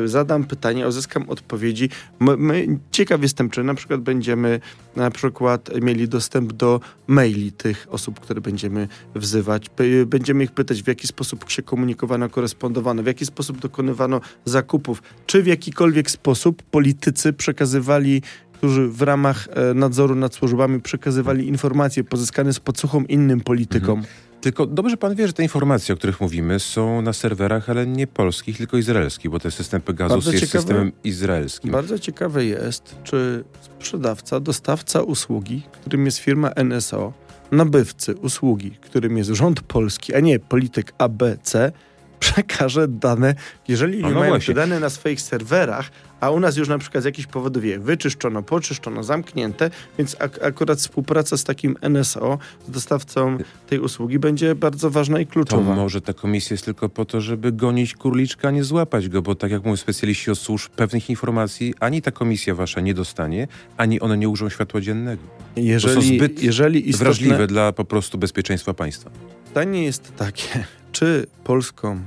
Y, 0.04 0.08
zadam 0.08 0.44
pytanie, 0.44 0.88
uzyskam 0.88 1.30
odpowiedzi. 1.30 1.90
My, 2.20 2.38
my, 2.38 2.80
ciekaw 2.92 3.22
jestem, 3.22 3.50
czy 3.50 3.64
na 3.64 3.74
przykład 3.74 4.02
będziemy 4.02 4.60
na 4.96 5.12
przykład 5.12 5.70
mieli 5.82 6.10
dostęp 6.10 6.54
do 6.54 6.80
maili 7.08 7.52
tych 7.52 7.88
osób, 7.90 8.20
które 8.20 8.42
będziemy 8.42 8.88
wzywać. 9.16 9.66
Będziemy 10.06 10.44
ich 10.44 10.52
pytać, 10.52 10.84
w 10.84 10.88
jaki 10.88 11.08
sposób 11.08 11.50
się 11.50 11.64
komunikowano, 11.64 12.30
korespondowano, 12.30 13.04
w 13.04 13.06
jaki 13.06 13.26
sposób 13.26 13.60
dokonywano 13.60 14.22
zakupów, 14.46 15.04
czy 15.26 15.44
w 15.44 15.48
jakikolwiek 15.48 16.12
sposób 16.12 16.64
politycy 16.64 17.34
przekazywali 17.34 18.22
którzy 18.58 18.88
w 18.88 19.02
ramach 19.02 19.48
e, 19.52 19.74
nadzoru 19.74 20.16
nad 20.16 20.36
służbami 20.36 20.82
przekazywali 20.82 21.48
informacje 21.48 22.04
pozyskane 22.04 22.54
z 22.54 22.60
podsłuchą 22.60 23.04
innym 23.04 23.42
politykom. 23.42 24.00
Mhm. 24.00 24.16
Tylko 24.42 24.66
dobrze 24.66 24.98
pan 24.98 25.16
wie, 25.16 25.28
że 25.28 25.34
te 25.34 25.44
informacje, 25.44 25.94
o 25.94 25.98
których 25.98 26.22
mówimy, 26.22 26.60
są 26.60 27.02
na 27.02 27.14
serwerach, 27.14 27.70
ale 27.70 27.88
nie 27.88 28.08
polskich, 28.08 28.58
tylko 28.58 28.78
izraelskich, 28.78 29.32
bo 29.32 29.40
ten 29.40 29.52
system 29.52 29.82
Pegasus 29.82 30.12
Bardzo 30.12 30.32
jest 30.32 30.46
ciekawe, 30.46 30.62
systemem 30.62 30.92
izraelskim. 31.04 31.72
Bardzo 31.72 32.00
ciekawe 32.00 32.46
jest, 32.46 32.96
czy 33.04 33.44
sprzedawca, 33.62 34.40
dostawca 34.40 35.02
usługi, 35.02 35.62
którym 35.72 36.06
jest 36.06 36.18
firma 36.18 36.52
NSO, 36.64 37.14
nabywcy 37.52 38.16
usługi, 38.16 38.72
którym 38.72 39.18
jest 39.18 39.30
rząd 39.30 39.62
polski, 39.62 40.14
a 40.14 40.20
nie 40.20 40.40
polityk 40.40 40.94
ABC, 40.98 41.72
przekaże 42.20 42.88
dane, 42.88 43.36
jeżeli 43.68 44.04
nie 44.04 44.10
no 44.10 44.20
mają 44.20 44.40
te 44.40 44.54
dane 44.54 44.80
na 44.80 44.90
swoich 44.90 45.22
serwerach, 45.22 45.90
a 46.22 46.30
u 46.32 46.40
nas 46.40 46.58
już 46.58 46.68
na 46.68 46.78
przykład 46.78 47.04
z 47.04 47.06
jakichś 47.06 47.28
powodów 47.28 47.66
je 47.66 47.80
wyczyszczono, 47.80 48.44
poczyszczono, 48.44 49.04
zamknięte, 49.04 49.70
więc 49.98 50.16
ak 50.20 50.44
akurat 50.44 50.80
współpraca 50.80 51.38
z 51.38 51.44
takim 51.44 51.76
NSO, 51.90 52.38
z 52.68 52.72
dostawcą 52.72 53.38
tej 53.68 53.80
usługi 53.80 54.20
będzie 54.20 54.56
bardzo 54.56 54.90
ważna 54.90 55.20
i 55.20 55.26
kluczowa. 55.26 55.76
To 55.76 55.82
może 55.82 56.02
ta 56.02 56.14
komisja 56.14 56.54
jest 56.54 56.66
tylko 56.66 56.90
po 56.90 57.06
to, 57.06 57.22
żeby 57.22 57.52
gonić 57.52 57.94
kurliczka, 57.94 58.48
a 58.48 58.52
nie 58.52 58.64
złapać 58.64 59.10
go, 59.10 59.22
bo 59.22 59.36
tak 59.36 59.52
jak 59.52 59.64
mówią 59.64 59.78
specjaliści 59.78 60.32
od 60.32 60.40
służb, 60.40 60.72
pewnych 60.72 61.10
informacji 61.10 61.74
ani 61.80 62.02
ta 62.02 62.12
komisja 62.12 62.56
wasza 62.56 62.82
nie 62.82 62.94
dostanie, 62.94 63.48
ani 63.78 64.00
one 64.00 64.18
nie 64.18 64.30
użą 64.30 64.50
światła 64.50 64.82
dziennego. 64.82 65.24
Jeżeli, 65.56 65.96
to 65.96 66.02
są 66.02 66.08
zbyt 66.08 66.44
jeżeli 66.44 66.90
istotne, 66.90 67.06
wrażliwe 67.06 67.48
dla 67.48 67.72
po 67.72 67.86
prostu 67.86 68.18
bezpieczeństwa 68.18 68.74
państwa. 68.74 69.10
Pytanie 69.48 69.84
jest 69.84 70.16
takie, 70.16 70.66
czy 70.92 71.28
Polską 71.44 72.00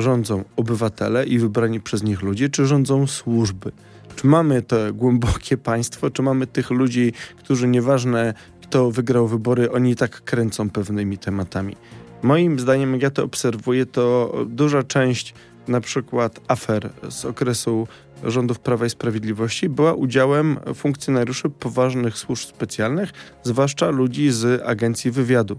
rządzą 0.00 0.44
obywatele 0.56 1.26
i 1.26 1.38
wybrani 1.38 1.80
przez 1.80 2.02
nich 2.02 2.22
ludzie, 2.22 2.48
czy 2.48 2.66
rządzą 2.66 3.06
służby? 3.06 3.72
Czy 4.16 4.26
mamy 4.26 4.62
to 4.62 4.76
głębokie 4.94 5.56
państwo, 5.56 6.10
czy 6.10 6.22
mamy 6.22 6.46
tych 6.46 6.70
ludzi, 6.70 7.12
którzy 7.38 7.68
nieważne 7.68 8.34
kto 8.62 8.90
wygrał 8.90 9.28
wybory, 9.28 9.72
oni 9.72 9.96
tak 9.96 10.20
kręcą 10.20 10.70
pewnymi 10.70 11.18
tematami? 11.18 11.76
Moim 12.22 12.60
zdaniem, 12.60 12.92
jak 12.92 13.02
ja 13.02 13.10
to 13.10 13.24
obserwuję, 13.24 13.86
to 13.86 14.34
duża 14.46 14.82
część 14.82 15.34
na 15.68 15.80
przykład 15.80 16.40
afer 16.48 16.90
z 17.08 17.24
okresu 17.24 17.88
rządów 18.24 18.58
Prawa 18.58 18.86
i 18.86 18.90
Sprawiedliwości 18.90 19.68
była 19.68 19.94
udziałem 19.94 20.56
funkcjonariuszy 20.74 21.50
poważnych 21.50 22.18
służb 22.18 22.48
specjalnych, 22.48 23.12
zwłaszcza 23.42 23.90
ludzi 23.90 24.30
z 24.30 24.62
agencji 24.64 25.10
wywiadu. 25.10 25.58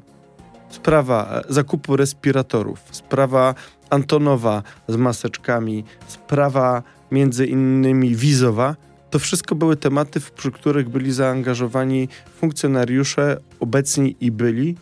Sprawa 0.72 1.42
zakupu 1.50 1.98
respiratorów, 1.98 2.80
sprawa 2.92 3.56
Antonowa 3.90 4.64
z 4.88 4.96
maseczkami, 4.96 5.84
sprawa 6.08 6.84
między 7.12 7.46
innymi 7.46 8.16
wizowa, 8.16 8.76
to 9.10 9.20
wszystko 9.20 9.56
były 9.56 9.76
tematy, 9.76 10.20
przy 10.36 10.52
których 10.52 10.90
byli 10.90 11.12
zaangażowani 11.12 12.08
funkcjonariusze 12.40 13.38
obecni 13.60 14.16
i 14.20 14.32
byli, 14.32 14.76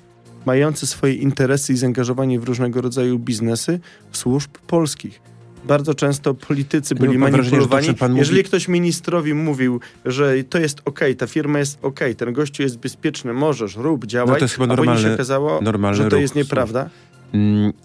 mający 0.46 0.88
swoje 0.88 1.14
interesy 1.14 1.74
i 1.74 1.78
zaangażowanie 1.78 2.40
w 2.40 2.44
różnego 2.44 2.82
rodzaju 2.82 3.20
biznesy 3.20 3.80
służb 4.12 4.52
polskich. 4.68 5.22
Bardzo 5.64 5.94
często 5.94 6.34
politycy 6.34 6.96
byli 6.96 7.18
manipulowani. 7.18 7.94
Wrażenie, 7.94 8.20
Jeżeli 8.20 8.38
mówi... 8.38 8.48
ktoś 8.48 8.68
ministrowi 8.68 9.34
mówił, 9.34 9.80
że 10.06 10.34
to 10.50 10.60
jest 10.60 10.82
ok, 10.86 11.00
ta 11.18 11.28
firma 11.28 11.60
jest 11.60 11.80
ok, 11.82 12.00
ten 12.18 12.34
gościu 12.34 12.64
jest 12.64 12.78
bezpieczny, 12.78 13.34
możesz, 13.34 13.76
rób, 13.76 14.06
działaj, 14.06 14.34
no 14.34 14.40
to 14.40 14.46
jest 14.46 14.54
chyba 14.54 14.68
normalne, 14.68 15.02
a 15.02 15.04
się 15.04 15.14
okazało, 15.14 15.62
że 15.92 16.10
to 16.10 16.18
jest 16.18 16.36
nieprawda. 16.36 16.90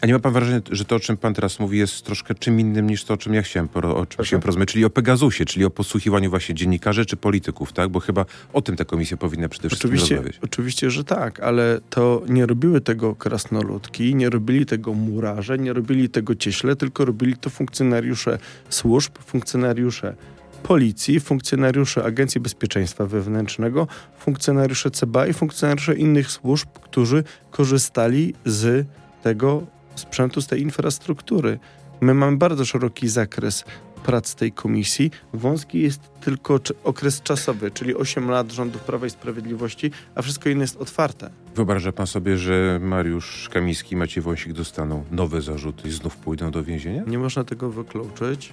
A 0.00 0.06
nie 0.06 0.12
ma 0.12 0.18
pan 0.18 0.32
wrażenia, 0.32 0.60
że 0.70 0.84
to, 0.84 0.96
o 0.96 1.00
czym 1.00 1.16
pan 1.16 1.34
teraz 1.34 1.60
mówi, 1.60 1.78
jest 1.78 2.02
troszkę 2.04 2.34
czym 2.34 2.60
innym 2.60 2.90
niż 2.90 3.04
to, 3.04 3.14
o 3.14 3.16
czym 3.16 3.34
ja 3.34 3.42
chciałem, 3.42 3.68
o 3.74 4.06
czym 4.06 4.24
chciałem 4.24 4.40
porozmawiać, 4.40 4.68
czyli 4.68 4.84
o 4.84 4.90
Pegasusie, 4.90 5.44
czyli 5.44 5.64
o 5.64 5.70
podsłuchiwaniu 5.70 6.30
właśnie 6.30 6.54
dziennikarzy 6.54 7.06
czy 7.06 7.16
polityków, 7.16 7.72
tak? 7.72 7.88
Bo 7.88 8.00
chyba 8.00 8.24
o 8.52 8.62
tym 8.62 8.76
ta 8.76 8.84
komisja 8.84 9.16
powinna 9.16 9.48
przede 9.48 9.68
wszystkim 9.68 9.90
oczywiście, 9.90 10.14
rozmawiać. 10.14 10.38
Oczywiście, 10.42 10.90
że 10.90 11.04
tak, 11.04 11.40
ale 11.40 11.80
to 11.90 12.22
nie 12.28 12.46
robiły 12.46 12.80
tego 12.80 13.14
krasnoludki, 13.14 14.14
nie 14.14 14.30
robili 14.30 14.66
tego 14.66 14.94
murarze, 14.94 15.58
nie 15.58 15.72
robili 15.72 16.08
tego 16.08 16.34
cieśle, 16.34 16.76
tylko 16.76 17.04
robili 17.04 17.36
to 17.36 17.50
funkcjonariusze 17.50 18.38
służb, 18.68 19.12
funkcjonariusze 19.26 20.14
policji, 20.62 21.20
funkcjonariusze 21.20 22.04
Agencji 22.04 22.40
Bezpieczeństwa 22.40 23.06
Wewnętrznego, 23.06 23.86
funkcjonariusze 24.18 24.90
CBA 24.90 25.26
i 25.26 25.32
funkcjonariusze 25.32 25.94
innych 25.94 26.30
służb, 26.30 26.68
którzy 26.68 27.24
korzystali 27.50 28.34
z 28.44 28.86
tego 29.24 29.62
sprzętu, 29.94 30.42
z 30.42 30.46
tej 30.46 30.62
infrastruktury. 30.62 31.58
My 32.00 32.14
mamy 32.14 32.36
bardzo 32.36 32.64
szeroki 32.64 33.08
zakres 33.08 33.64
prac 34.04 34.34
tej 34.34 34.52
komisji. 34.52 35.10
Wąski 35.32 35.80
jest 35.80 36.00
tylko 36.20 36.60
okres 36.84 37.22
czasowy, 37.22 37.70
czyli 37.70 37.94
8 37.94 38.30
lat 38.30 38.52
rządów 38.52 38.82
Prawa 38.82 39.06
i 39.06 39.10
Sprawiedliwości, 39.10 39.90
a 40.14 40.22
wszystko 40.22 40.48
inne 40.48 40.60
jest 40.60 40.76
otwarte. 40.76 41.30
Wyobraża 41.54 41.92
pan 41.92 42.06
sobie, 42.06 42.38
że 42.38 42.78
Mariusz 42.82 43.48
Kamiński 43.52 43.94
i 43.94 43.96
Maciej 43.96 44.22
Wąsik 44.22 44.52
dostaną 44.52 45.04
nowe 45.10 45.40
zarzuty 45.42 45.88
i 45.88 45.92
znów 45.92 46.16
pójdą 46.16 46.50
do 46.50 46.64
więzienia? 46.64 47.02
Nie 47.06 47.18
można 47.18 47.44
tego 47.44 47.70
wykluczyć, 47.70 48.52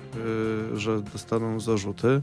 yy, 0.71 0.79
że 0.79 1.01
dostaną 1.01 1.59
zarzuty. 1.59 2.21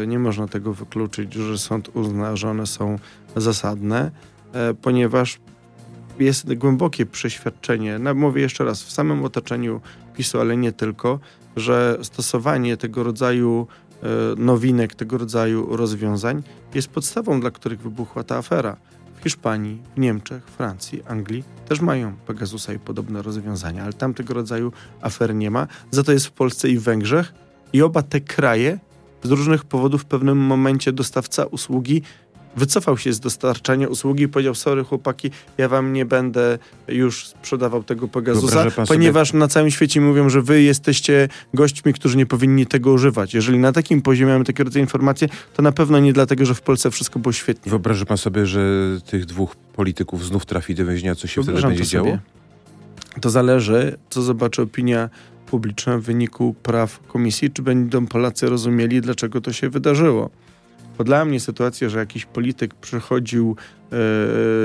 Yy, 0.00 0.06
nie 0.06 0.18
można 0.18 0.48
tego 0.48 0.74
wykluczyć, 0.74 1.34
że 1.34 1.58
sąd 1.58 1.88
uzna, 1.94 2.36
że 2.36 2.50
one 2.50 2.66
są 2.66 2.98
zasadne, 3.36 4.10
yy, 4.54 4.74
ponieważ 4.74 5.38
jest 6.24 6.54
głębokie 6.54 7.06
przeświadczenie, 7.06 7.98
mówię 8.14 8.42
jeszcze 8.42 8.64
raz, 8.64 8.82
w 8.82 8.92
samym 8.92 9.24
otoczeniu 9.24 9.80
PiSu, 10.16 10.40
ale 10.40 10.56
nie 10.56 10.72
tylko, 10.72 11.18
że 11.56 11.98
stosowanie 12.02 12.76
tego 12.76 13.02
rodzaju 13.02 13.66
e, 14.02 14.06
nowinek, 14.36 14.94
tego 14.94 15.18
rodzaju 15.18 15.76
rozwiązań 15.76 16.42
jest 16.74 16.88
podstawą, 16.88 17.40
dla 17.40 17.50
których 17.50 17.80
wybuchła 17.80 18.24
ta 18.24 18.36
afera. 18.36 18.76
W 19.20 19.22
Hiszpanii, 19.22 19.82
w 19.96 20.00
Niemczech, 20.00 20.44
Francji, 20.44 21.02
Anglii 21.08 21.44
też 21.68 21.80
mają 21.80 22.16
Pegasusa 22.16 22.72
i 22.72 22.78
podobne 22.78 23.22
rozwiązania, 23.22 23.84
ale 23.84 23.92
tam 23.92 24.14
tego 24.14 24.34
rodzaju 24.34 24.72
afer 25.00 25.34
nie 25.34 25.50
ma. 25.50 25.66
Za 25.90 26.02
to 26.02 26.12
jest 26.12 26.26
w 26.26 26.32
Polsce 26.32 26.68
i 26.68 26.78
w 26.78 26.82
Węgrzech 26.82 27.34
i 27.72 27.82
oba 27.82 28.02
te 28.02 28.20
kraje 28.20 28.78
z 29.22 29.30
różnych 29.30 29.64
powodów 29.64 30.02
w 30.02 30.04
pewnym 30.04 30.38
momencie 30.38 30.92
dostawca 30.92 31.44
usługi 31.44 32.02
wycofał 32.56 32.98
się 32.98 33.12
z 33.12 33.20
dostarczania 33.20 33.88
usługi 33.88 34.24
i 34.24 34.28
powiedział, 34.28 34.54
sorry 34.54 34.84
chłopaki, 34.84 35.30
ja 35.58 35.68
wam 35.68 35.92
nie 35.92 36.04
będę 36.04 36.58
już 36.88 37.26
sprzedawał 37.26 37.82
tego 37.82 38.08
Pegasusa, 38.08 38.66
ponieważ 38.88 39.28
sobie... 39.28 39.38
na 39.38 39.48
całym 39.48 39.70
świecie 39.70 40.00
mówią, 40.00 40.28
że 40.28 40.42
wy 40.42 40.62
jesteście 40.62 41.28
gośćmi, 41.54 41.92
którzy 41.92 42.16
nie 42.16 42.26
powinni 42.26 42.66
tego 42.66 42.92
używać. 42.92 43.34
Jeżeli 43.34 43.58
na 43.58 43.72
takim 43.72 44.02
poziomie 44.02 44.32
mamy 44.32 44.44
takie 44.44 44.64
rodzaje 44.64 44.82
informacje, 44.82 45.28
to 45.54 45.62
na 45.62 45.72
pewno 45.72 45.98
nie 45.98 46.12
dlatego, 46.12 46.44
że 46.44 46.54
w 46.54 46.60
Polsce 46.60 46.90
wszystko 46.90 47.18
było 47.18 47.32
świetnie. 47.32 47.70
Wyobraża 47.70 48.04
pan 48.04 48.18
sobie, 48.18 48.46
że 48.46 48.60
tych 49.06 49.26
dwóch 49.26 49.56
polityków 49.56 50.26
znów 50.26 50.46
trafi 50.46 50.74
do 50.74 50.86
więzienia, 50.86 51.14
co 51.14 51.26
się 51.26 51.42
Wyobrażam 51.42 51.70
wtedy 51.70 51.78
będzie 51.78 51.90
działo? 51.90 52.18
To 53.20 53.30
zależy, 53.30 53.98
co 54.10 54.22
zobaczy 54.22 54.62
opinia 54.62 55.10
publiczna 55.46 55.98
w 55.98 56.02
wyniku 56.02 56.54
praw 56.62 57.00
komisji, 57.08 57.50
czy 57.50 57.62
będą 57.62 58.06
Polacy 58.06 58.46
rozumieli, 58.46 59.00
dlaczego 59.00 59.40
to 59.40 59.52
się 59.52 59.70
wydarzyło. 59.70 60.30
Bo 60.98 61.04
dla 61.04 61.24
mnie 61.24 61.40
sytuacja, 61.40 61.88
że 61.88 61.98
jakiś 61.98 62.26
polityk 62.26 62.74
przychodził 62.74 63.56
e, 63.92 63.96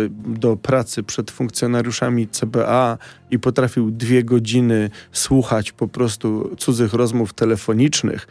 do 0.09 0.55
pracy 0.57 1.03
przed 1.03 1.31
funkcjonariuszami 1.31 2.27
CBA 2.27 2.97
i 3.31 3.39
potrafił 3.39 3.91
dwie 3.91 4.23
godziny 4.23 4.89
słuchać 5.11 5.71
po 5.71 5.87
prostu 5.87 6.55
cudzych 6.57 6.93
rozmów 6.93 7.33
telefonicznych, 7.33 8.27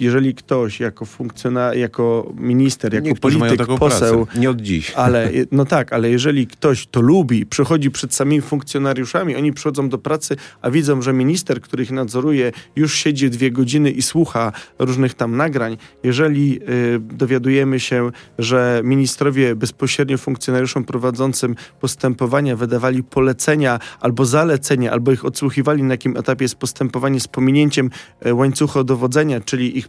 jeżeli 0.00 0.34
ktoś 0.34 0.80
jako 0.80 1.04
funkcjonariusz, 1.06 1.80
jako 1.80 2.32
minister, 2.36 2.94
jako 2.94 3.06
Niektórzy 3.06 3.38
polityk, 3.38 3.66
poseł... 3.78 4.26
Pracę. 4.26 4.40
Nie 4.40 4.50
od 4.50 4.60
dziś. 4.60 4.92
Ale, 5.04 5.30
no 5.52 5.64
tak, 5.64 5.92
ale 5.92 6.10
jeżeli 6.10 6.46
ktoś 6.46 6.86
to 6.86 7.00
lubi, 7.00 7.46
przychodzi 7.46 7.90
przed 7.90 8.14
samymi 8.14 8.40
funkcjonariuszami, 8.40 9.36
oni 9.36 9.52
przychodzą 9.52 9.88
do 9.88 9.98
pracy, 9.98 10.36
a 10.62 10.70
widzą, 10.70 11.02
że 11.02 11.12
minister, 11.12 11.60
który 11.60 11.82
ich 11.82 11.90
nadzoruje, 11.90 12.52
już 12.76 12.94
siedzi 12.94 13.30
dwie 13.30 13.50
godziny 13.50 13.90
i 13.90 14.02
słucha 14.02 14.52
różnych 14.78 15.14
tam 15.14 15.36
nagrań. 15.36 15.76
Jeżeli 16.02 16.60
y, 16.62 17.00
dowiadujemy 17.00 17.80
się, 17.80 18.10
że 18.38 18.80
ministrowie 18.84 19.56
bezpośrednio 19.56 20.18
funkcjonariuszom 20.18 20.84
prowadzącym 20.84 21.54
postępowania 21.80 22.56
wydawali 22.56 23.02
polecenia 23.02 23.78
albo 24.00 24.24
zalecenia, 24.24 24.92
albo 24.92 25.12
ich 25.12 25.24
odsłuchiwali, 25.24 25.82
na 25.82 25.94
jakim 25.94 26.16
etapie 26.16 26.44
jest 26.44 26.54
postępowanie 26.54 27.20
z 27.20 27.28
pominięciem 27.28 27.90
y, 28.26 28.34
łańcucha 28.34 28.84
dowodzenia, 28.84 29.40
czyli 29.40 29.71
ich 29.78 29.88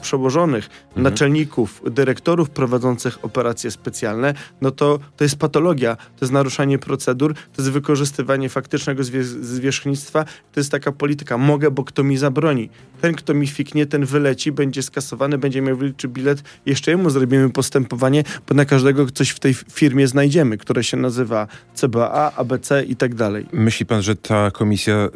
przełożonych, 0.00 0.68
mhm. 0.88 1.02
naczelników, 1.02 1.82
dyrektorów 1.90 2.50
prowadzących 2.50 3.24
operacje 3.24 3.70
specjalne, 3.70 4.34
no 4.60 4.70
to 4.70 4.98
to 5.16 5.24
jest 5.24 5.36
patologia, 5.36 5.96
to 5.96 6.24
jest 6.24 6.32
naruszanie 6.32 6.78
procedur, 6.78 7.34
to 7.34 7.62
jest 7.62 7.70
wykorzystywanie 7.70 8.48
faktycznego 8.48 9.04
zwie 9.04 9.24
zwierzchnictwa, 9.24 10.24
to 10.24 10.60
jest 10.60 10.70
taka 10.70 10.92
polityka, 10.92 11.38
mogę, 11.38 11.70
bo 11.70 11.84
kto 11.84 12.04
mi 12.04 12.16
zabroni. 12.16 12.70
Ten, 13.00 13.14
kto 13.14 13.34
mi 13.34 13.46
fiknie, 13.46 13.86
ten 13.86 14.04
wyleci, 14.04 14.52
będzie 14.52 14.82
skasowany, 14.82 15.38
będzie 15.38 15.62
miał 15.62 15.76
wilczy 15.76 16.08
bilet, 16.08 16.42
jeszcze 16.66 16.90
jemu 16.90 17.10
zrobimy 17.10 17.50
postępowanie, 17.50 18.24
bo 18.48 18.54
na 18.54 18.64
każdego 18.64 19.10
coś 19.10 19.30
w 19.30 19.38
tej 19.38 19.54
firmie 19.54 20.08
znajdziemy, 20.08 20.58
które 20.58 20.84
się 20.84 20.96
nazywa 20.96 21.46
CBA, 21.74 22.32
ABC 22.36 22.84
i 22.84 22.96
tak 22.96 23.14
dalej. 23.14 23.46
Myśli 23.52 23.86
pan, 23.86 24.02
że 24.02 24.16
ta 24.16 24.50
komisja 24.50 25.08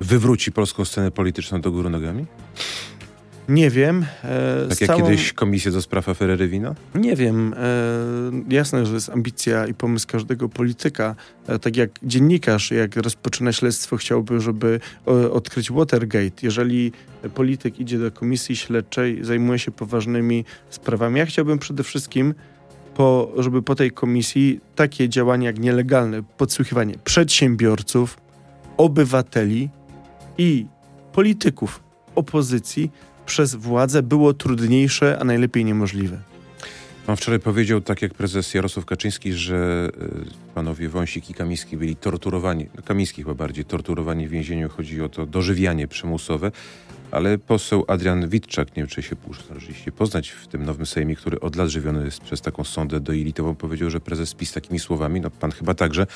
wywróci 0.00 0.52
polską 0.52 0.84
scenę 0.84 1.10
polityczną 1.10 1.60
do 1.60 1.70
góry 1.70 1.90
nogami? 1.90 2.26
Nie 3.48 3.70
wiem. 3.70 4.06
E, 4.24 4.66
tak 4.68 4.80
jak 4.80 4.88
całą... 4.88 5.02
kiedyś 5.02 5.32
komisję 5.32 5.70
do 5.70 5.82
spraw 5.82 6.08
afery 6.08 6.36
Rewino? 6.36 6.74
Nie 6.94 7.16
wiem. 7.16 7.54
E, 7.58 8.54
jasne, 8.54 8.86
że 8.86 8.94
jest 8.94 9.10
ambicja 9.10 9.66
i 9.66 9.74
pomysł 9.74 10.06
każdego 10.08 10.48
polityka. 10.48 11.14
E, 11.46 11.58
tak 11.58 11.76
jak 11.76 11.90
dziennikarz, 12.02 12.70
jak 12.70 12.96
rozpoczyna 12.96 13.52
śledztwo, 13.52 13.96
chciałby, 13.96 14.40
żeby 14.40 14.80
o, 15.06 15.32
odkryć 15.32 15.72
Watergate. 15.72 16.42
Jeżeli 16.42 16.92
polityk 17.34 17.80
idzie 17.80 17.98
do 17.98 18.10
komisji 18.10 18.56
śledczej, 18.56 19.24
zajmuje 19.24 19.58
się 19.58 19.70
poważnymi 19.70 20.44
sprawami. 20.70 21.18
Ja 21.18 21.26
chciałbym 21.26 21.58
przede 21.58 21.82
wszystkim, 21.82 22.34
po, 22.94 23.32
żeby 23.38 23.62
po 23.62 23.74
tej 23.74 23.90
komisji 23.90 24.60
takie 24.74 25.08
działania 25.08 25.46
jak 25.46 25.58
nielegalne 25.58 26.22
podsłuchiwanie 26.22 26.94
przedsiębiorców, 27.04 28.18
obywateli 28.76 29.70
i 30.38 30.66
polityków 31.12 31.82
opozycji 32.14 32.90
przez 33.26 33.54
władzę 33.54 34.02
było 34.02 34.34
trudniejsze, 34.34 35.18
a 35.20 35.24
najlepiej 35.24 35.64
niemożliwe. 35.64 36.18
Pan 37.06 37.16
wczoraj 37.16 37.40
powiedział, 37.40 37.80
tak 37.80 38.02
jak 38.02 38.14
prezes 38.14 38.54
Jarosław 38.54 38.84
Kaczyński, 38.84 39.32
że 39.32 39.90
y, 40.48 40.54
panowie 40.54 40.88
Wąsik 40.88 41.30
i 41.30 41.34
Kamiński 41.34 41.76
byli 41.76 41.96
torturowani, 41.96 42.66
no 42.76 42.82
Kamiński 42.82 43.22
chyba 43.22 43.34
bardziej, 43.34 43.64
torturowani 43.64 44.28
w 44.28 44.30
więzieniu. 44.30 44.68
Chodzi 44.68 45.02
o 45.02 45.08
to 45.08 45.26
dożywianie 45.26 45.88
przymusowe. 45.88 46.52
Ale 47.10 47.38
poseł 47.38 47.84
Adrian 47.88 48.28
Witczak, 48.28 48.68
nie 48.68 48.82
wiem 48.82 48.86
czy 48.86 49.02
się 49.02 49.16
zdążyliście 49.44 49.92
poznać 49.92 50.28
w 50.28 50.46
tym 50.46 50.64
nowym 50.64 50.86
Sejmie, 50.86 51.16
który 51.16 51.40
od 51.40 51.56
lat 51.56 51.68
żywiony 51.68 52.04
jest 52.04 52.20
przez 52.20 52.40
taką 52.40 52.64
sondę 52.64 53.00
doilitową, 53.00 53.54
powiedział, 53.54 53.90
że 53.90 54.00
prezes 54.00 54.34
PiS 54.34 54.52
takimi 54.52 54.78
słowami, 54.78 55.20
no 55.20 55.30
pan 55.30 55.50
chyba 55.50 55.74
także, 55.74 56.06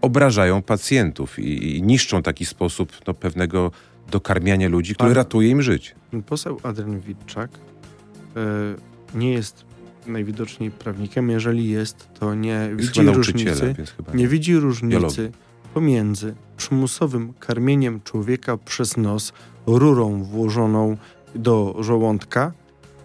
obrażają 0.00 0.62
pacjentów 0.62 1.38
i, 1.38 1.76
i 1.76 1.82
niszczą 1.82 2.22
taki 2.22 2.46
sposób 2.46 2.92
no, 3.06 3.14
pewnego 3.14 3.70
dokarmiania 4.10 4.68
ludzi, 4.68 4.94
który 4.94 5.08
Pan, 5.08 5.16
ratuje 5.16 5.48
im 5.48 5.62
życie. 5.62 5.94
Poseł 6.26 6.60
Adrian 6.62 7.00
Witczak 7.00 7.50
y, 7.54 9.18
nie 9.18 9.32
jest 9.32 9.64
najwidoczniej 10.06 10.70
prawnikiem. 10.70 11.30
Jeżeli 11.30 11.70
jest, 11.70 12.08
to 12.20 12.34
nie 12.34 12.70
jest 12.78 12.86
widzi 12.86 13.02
różnicy, 13.02 13.74
nie, 14.14 14.18
nie 14.20 14.28
widzi 14.28 14.56
różnicy 14.56 15.32
pomiędzy 15.74 16.34
przymusowym 16.56 17.32
karmieniem 17.40 18.00
człowieka 18.04 18.56
przez 18.56 18.96
nos 18.96 19.32
rurą 19.66 20.22
włożoną 20.22 20.96
do 21.34 21.76
żołądka, 21.80 22.52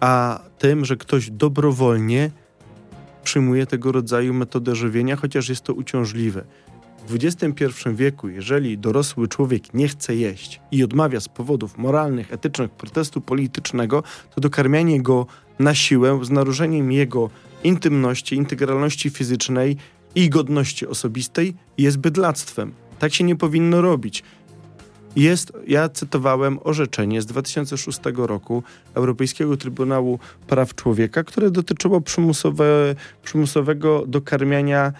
a 0.00 0.40
tym, 0.58 0.84
że 0.84 0.96
ktoś 0.96 1.30
dobrowolnie 1.30 2.30
przyjmuje 3.24 3.66
tego 3.66 3.92
rodzaju 3.92 4.34
metodę 4.34 4.74
żywienia, 4.74 5.16
chociaż 5.16 5.48
jest 5.48 5.62
to 5.62 5.74
uciążliwe. 5.74 6.44
W 7.08 7.14
XXI 7.14 7.64
wieku, 7.94 8.28
jeżeli 8.28 8.78
dorosły 8.78 9.28
człowiek 9.28 9.74
nie 9.74 9.88
chce 9.88 10.16
jeść 10.16 10.60
i 10.70 10.84
odmawia 10.84 11.20
z 11.20 11.28
powodów 11.28 11.78
moralnych, 11.78 12.32
etycznych, 12.32 12.70
protestu 12.70 13.20
politycznego, 13.20 14.02
to 14.34 14.40
dokarmianie 14.40 15.02
go 15.02 15.26
na 15.58 15.74
siłę 15.74 16.20
z 16.22 16.30
naruszeniem 16.30 16.92
jego 16.92 17.30
intymności, 17.64 18.36
integralności 18.36 19.10
fizycznej 19.10 19.76
i 20.14 20.30
godności 20.30 20.86
osobistej 20.86 21.54
jest 21.78 21.98
bydlactwem. 21.98 22.72
Tak 22.98 23.14
się 23.14 23.24
nie 23.24 23.36
powinno 23.36 23.82
robić. 23.82 24.22
Jest, 25.16 25.52
ja 25.66 25.88
cytowałem 25.88 26.58
orzeczenie 26.64 27.22
z 27.22 27.26
2006 27.26 27.98
roku 28.16 28.62
Europejskiego 28.94 29.56
Trybunału 29.56 30.18
Praw 30.46 30.74
Człowieka, 30.74 31.24
które 31.24 31.50
dotyczyło 31.50 32.00
przymusowe, 32.00 32.94
przymusowego 33.22 34.04
dokarmiania 34.06 34.92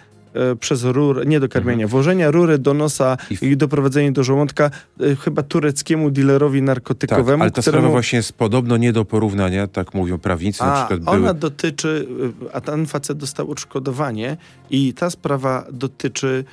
przez 0.59 0.83
rurę, 0.83 1.25
nie 1.25 1.39
do 1.39 1.49
karmienia, 1.49 1.83
mhm. 1.83 1.89
włożenia 1.89 2.31
rury 2.31 2.57
do 2.57 2.73
nosa 2.73 3.17
i, 3.41 3.45
i 3.45 3.57
doprowadzenie 3.57 4.11
do 4.11 4.23
żołądka 4.23 4.71
e, 4.99 5.15
chyba 5.15 5.43
tureckiemu 5.43 6.11
dealerowi 6.11 6.61
narkotykowemu. 6.61 7.37
Tak, 7.37 7.41
ale 7.41 7.51
ta 7.51 7.61
któremu... 7.61 7.81
sprawa 7.81 7.91
właśnie 7.91 8.17
jest 8.17 8.33
podobno 8.33 8.77
nie 8.77 8.93
do 8.93 9.05
porównania, 9.05 9.67
tak 9.67 9.93
mówią 9.93 10.17
prawnicy. 10.17 10.63
A, 10.63 10.65
na 10.65 10.85
przykład 10.85 11.15
ona 11.15 11.19
były... 11.19 11.33
dotyczy, 11.33 12.07
e, 12.49 12.55
a 12.55 12.61
ten 12.61 12.85
facet 12.85 13.17
dostał 13.17 13.51
odszkodowanie 13.51 14.37
i 14.69 14.93
ta 14.93 15.09
sprawa 15.09 15.65
dotyczy 15.71 16.43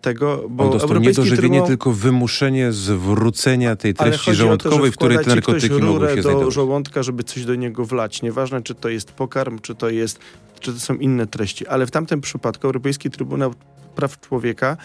tego, 0.00 0.44
bo 0.48 0.64
On 0.64 0.70
dostał 0.70 0.98
nie 0.98 1.12
dożywienie, 1.12 1.38
trybunał... 1.38 1.66
tylko 1.66 1.92
wymuszenie 1.92 2.72
zwrócenia 2.72 3.76
tej 3.76 3.94
treści 3.94 4.34
żołądkowej, 4.34 4.90
to, 4.90 4.92
w 4.92 4.96
której 4.96 5.18
te 5.18 5.26
narkotyki 5.26 5.82
mogą 5.82 6.08
się 6.08 6.16
do 6.16 6.22
znajdować. 6.22 6.54
żołądka, 6.54 7.02
żeby 7.02 7.24
coś 7.24 7.44
do 7.44 7.54
niego 7.54 7.84
wlać. 7.84 8.22
Nieważne, 8.22 8.62
czy 8.62 8.74
to 8.74 8.88
jest 8.88 9.12
pokarm, 9.12 9.58
czy 9.58 9.74
to 9.74 9.90
jest 9.90 10.18
czy 10.60 10.72
to 10.72 10.80
są 10.80 10.94
inne 10.94 11.26
treści. 11.26 11.66
Ale 11.66 11.86
w 11.86 11.90
tamtym 11.90 12.20
przypadku 12.20 12.66
Europejski 12.66 13.10
Trybunał 13.10 13.54
Praw 13.94 14.20
Człowieka 14.20 14.76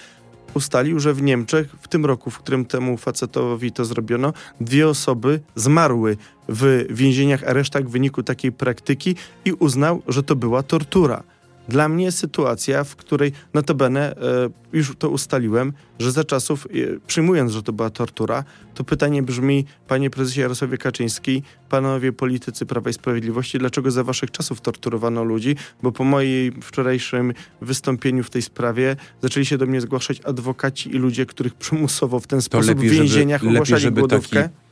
ustalił, 0.53 0.99
że 0.99 1.13
w 1.13 1.21
Niemczech 1.21 1.75
w 1.81 1.88
tym 1.88 2.05
roku, 2.05 2.31
w 2.31 2.39
którym 2.39 2.65
temu 2.65 2.97
facetowi 2.97 3.71
to 3.71 3.86
zrobiono, 3.86 4.34
dwie 4.62 4.88
osoby 4.88 5.39
zmarły 5.55 6.17
w 6.49 6.86
więzieniach, 6.89 7.43
aresztach 7.43 7.86
w 7.86 7.89
wyniku 7.91 8.23
takiej 8.23 8.51
praktyki 8.51 9.15
i 9.45 9.53
uznał, 9.53 10.01
że 10.08 10.23
to 10.23 10.36
była 10.36 10.63
tortura. 10.63 11.23
Dla 11.67 11.89
mnie 11.89 12.12
sytuacja, 12.12 12.84
w 12.84 12.95
której 12.95 13.32
notabene, 13.54 14.15
e, 14.17 14.49
już 14.73 14.95
to 14.97 15.10
ustaliłem, 15.10 15.73
że 15.99 16.12
za 16.12 16.23
czasów, 16.23 16.67
e, 16.67 16.69
przyjmując, 17.08 17.51
że 17.51 17.63
to 17.63 17.73
była 17.73 17.89
tortura, 17.89 18.43
to 18.73 18.84
pytanie 18.84 19.23
brzmi, 19.23 19.65
panie 19.88 20.10
prezesie 20.10 20.41
Jarosławie 20.41 20.78
Kaczyński, 20.78 21.43
panowie 21.69 22.13
politycy 22.13 22.65
Prawa 22.65 22.89
i 22.89 22.93
Sprawiedliwości, 22.93 23.58
dlaczego 23.58 23.91
za 23.91 24.04
waszych 24.04 24.32
czasów 24.32 24.62
torturowano 24.62 25.23
ludzi? 25.23 25.56
Bo 25.84 25.91
po 25.91 26.04
moim 26.04 26.62
wczorajszym 26.62 27.34
wystąpieniu 27.62 28.23
w 28.23 28.30
tej 28.30 28.41
sprawie 28.41 28.95
zaczęli 29.21 29.45
się 29.45 29.58
do 29.58 29.65
mnie 29.65 29.82
zgłaszać 29.82 30.21
adwokaci 30.21 30.95
i 30.95 30.97
ludzie, 30.97 31.25
których 31.25 31.54
przymusowo 31.54 32.19
w 32.19 32.28
ten 32.28 32.41
sposób 32.41 32.67
lepiej, 32.67 32.89
w 32.89 32.93
więzieniach 32.93 33.41
żeby, 33.41 33.51
ogłaszali 33.51 33.71
lepiej, 33.71 33.84
żeby 33.84 33.99
głodówkę. 34.01 34.43
Taki 34.43 34.64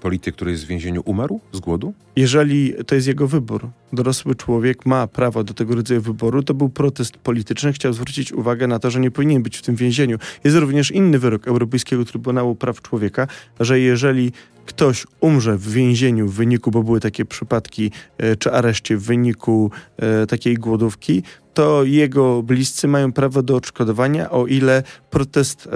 polityk, 0.00 0.34
który 0.34 0.50
jest 0.50 0.64
w 0.64 0.66
więzieniu, 0.66 1.02
umarł 1.04 1.40
z 1.52 1.60
głodu? 1.60 1.94
Jeżeli 2.16 2.74
to 2.86 2.94
jest 2.94 3.06
jego 3.06 3.28
wybór, 3.28 3.68
dorosły 3.92 4.34
człowiek 4.34 4.86
ma 4.86 5.06
prawo 5.06 5.44
do 5.44 5.54
tego 5.54 5.74
rodzaju 5.74 6.00
wyboru, 6.00 6.42
to 6.42 6.54
był 6.54 6.68
protest 6.68 7.16
polityczny, 7.16 7.72
chciał 7.72 7.92
zwrócić 7.92 8.32
uwagę 8.32 8.66
na 8.66 8.78
to, 8.78 8.90
że 8.90 9.00
nie 9.00 9.10
powinien 9.10 9.42
być 9.42 9.56
w 9.56 9.62
tym 9.62 9.76
więzieniu. 9.76 10.18
Jest 10.44 10.56
również 10.56 10.90
inny 10.90 11.18
wyrok 11.18 11.48
Europejskiego 11.48 12.04
Trybunału 12.04 12.54
Praw 12.54 12.82
Człowieka, 12.82 13.26
że 13.60 13.80
jeżeli 13.80 14.32
ktoś 14.68 15.06
umrze 15.20 15.56
w 15.56 15.72
więzieniu 15.72 16.28
w 16.28 16.34
wyniku, 16.34 16.70
bo 16.70 16.82
były 16.82 17.00
takie 17.00 17.24
przypadki, 17.24 17.90
e, 18.18 18.36
czy 18.36 18.52
areszcie 18.52 18.96
w 18.96 19.02
wyniku 19.02 19.70
e, 19.96 20.26
takiej 20.26 20.54
głodówki, 20.54 21.22
to 21.58 21.84
jego 21.84 22.42
bliscy 22.42 22.88
mają 22.88 23.12
prawo 23.12 23.42
do 23.42 23.56
odszkodowania, 23.56 24.30
o 24.30 24.46
ile 24.46 24.82
protest 25.10 25.68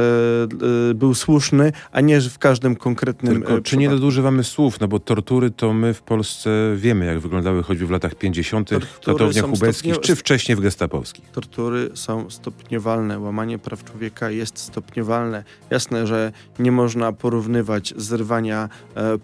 e, 0.91 0.95
był 0.95 1.15
słuszny, 1.15 1.73
a 1.93 2.01
nie 2.01 2.21
w 2.21 2.39
każdym 2.39 2.77
konkretnym 2.77 3.35
Tylko, 3.35 3.61
Czy 3.61 3.77
nie 3.77 3.89
nadużywamy 3.89 4.45
słów? 4.45 4.81
No 4.81 4.89
bo 4.89 4.99
tortury 4.99 5.51
to 5.51 5.73
my 5.73 5.95
w 5.95 6.03
Polsce 6.03 6.51
wiemy, 6.77 7.07
jak 7.07 7.21
wyglądały 7.21 7.63
choćby 7.63 7.87
w 7.87 7.91
latach 7.91 8.15
50. 8.15 8.71
w 8.71 9.05
katowniach 9.05 9.53
ubeckich, 9.53 10.01
czy 10.01 10.17
wcześniej 10.17 10.57
w 10.57 10.61
gestapowskich. 10.61 11.31
Tortury 11.31 11.91
są 11.95 12.31
stopniowalne. 12.31 13.19
Łamanie 13.19 13.59
praw 13.59 13.85
człowieka 13.85 14.31
jest 14.31 14.59
stopniowalne. 14.59 15.45
Jasne, 15.71 16.07
że 16.07 16.33
nie 16.59 16.73
można 16.73 17.13
porównywać 17.13 17.95
zrywania 17.97 18.69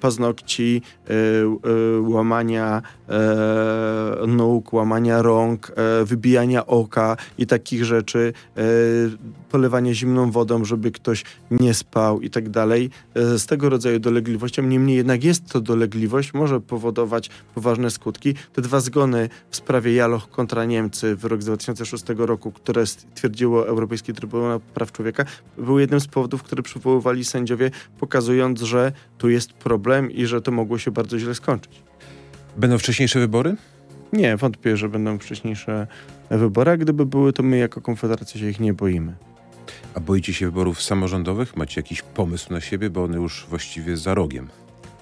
paznokci, 0.00 0.82
e, 1.06 1.12
e, 1.12 2.00
łamania 2.00 2.82
e, 3.08 4.26
nóg, 4.26 4.72
łamania 4.72 5.22
rąk, 5.22 5.72
e, 5.76 6.04
wybijania 6.04 6.66
oka 6.66 7.16
i 7.38 7.46
takich 7.46 7.84
rzeczy, 7.84 8.32
e, 8.56 8.62
polewanie 9.50 9.94
zimną 9.94 10.30
wodą, 10.30 10.64
żeby 10.64 10.90
ktoś 10.90 11.24
nie 11.50 11.74
spał 11.74 12.20
i 12.20 12.30
tak 12.30 12.48
dalej, 12.48 12.90
z 13.14 13.46
tego 13.46 13.68
rodzaju 13.68 13.98
dolegliwością. 13.98 14.62
Niemniej 14.62 14.96
jednak 14.96 15.24
jest 15.24 15.48
to 15.52 15.60
dolegliwość, 15.60 16.34
może 16.34 16.60
powodować 16.60 17.30
poważne 17.54 17.90
skutki. 17.90 18.34
Te 18.52 18.62
dwa 18.62 18.80
zgony 18.80 19.28
w 19.50 19.56
sprawie 19.56 19.94
Jaloch 19.94 20.30
kontra 20.30 20.64
Niemcy 20.64 21.16
w 21.16 21.24
roku 21.24 21.42
2006 21.42 22.04
roku, 22.16 22.52
które 22.52 22.86
stwierdziło 22.86 23.68
Europejski 23.68 24.12
Trybunał 24.12 24.60
Praw 24.60 24.92
Człowieka, 24.92 25.24
były 25.58 25.80
jednym 25.80 26.00
z 26.00 26.06
powodów, 26.06 26.42
które 26.42 26.62
przywoływali 26.62 27.24
sędziowie, 27.24 27.70
pokazując, 28.00 28.60
że 28.60 28.92
tu 29.18 29.28
jest 29.28 29.47
problem 29.52 30.10
i 30.10 30.26
że 30.26 30.40
to 30.40 30.50
mogło 30.50 30.78
się 30.78 30.90
bardzo 30.90 31.18
źle 31.18 31.34
skończyć. 31.34 31.82
Będą 32.56 32.78
wcześniejsze 32.78 33.20
wybory? 33.20 33.56
Nie, 34.12 34.36
wątpię, 34.36 34.76
że 34.76 34.88
będą 34.88 35.18
wcześniejsze 35.18 35.86
wybory. 36.30 36.70
A 36.70 36.76
gdyby 36.76 37.06
były, 37.06 37.32
to 37.32 37.42
my 37.42 37.58
jako 37.58 37.80
Konfederacja 37.80 38.40
się 38.40 38.48
ich 38.50 38.60
nie 38.60 38.74
boimy. 38.74 39.14
A 39.94 40.00
boicie 40.00 40.34
się 40.34 40.46
wyborów 40.46 40.82
samorządowych? 40.82 41.56
Macie 41.56 41.80
jakiś 41.80 42.02
pomysł 42.02 42.52
na 42.52 42.60
siebie, 42.60 42.90
bo 42.90 43.04
one 43.04 43.16
już 43.16 43.46
właściwie 43.50 43.96
za 43.96 44.14
rogiem? 44.14 44.48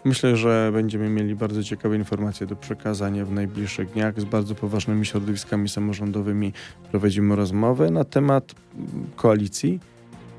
Myślę, 0.04 0.36
że 0.36 0.70
będziemy 0.72 1.08
mieli 1.08 1.34
bardzo 1.34 1.64
ciekawe 1.64 1.96
informacje 1.96 2.46
do 2.46 2.56
przekazania 2.56 3.24
w 3.24 3.32
najbliższych 3.32 3.90
dniach. 3.90 4.20
Z 4.20 4.24
bardzo 4.24 4.54
poważnymi 4.54 5.06
środowiskami 5.06 5.68
samorządowymi 5.68 6.52
prowadzimy 6.90 7.36
rozmowę 7.36 7.90
na 7.90 8.04
temat 8.04 8.54
koalicji 9.16 9.80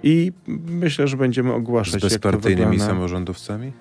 i 0.04 0.32
myślę, 0.68 1.08
że 1.08 1.18
będziemy 1.18 1.54
ogłaszać. 1.54 2.02
Z 2.02 2.04
bezpartyjnymi 2.04 2.80
samorządowcami? 2.80 3.72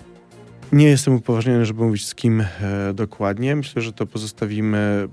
Nie 0.71 0.87
jestem 0.87 1.13
upoważniony, 1.13 1.65
żeby 1.65 1.83
mówić 1.83 2.07
z 2.07 2.15
kim 2.15 2.41
e, 2.41 2.93
dokładnie. 2.93 3.55
Myślę, 3.55 3.81
że 3.81 3.93
to 3.93 4.05
pozostawimy 4.05 5.07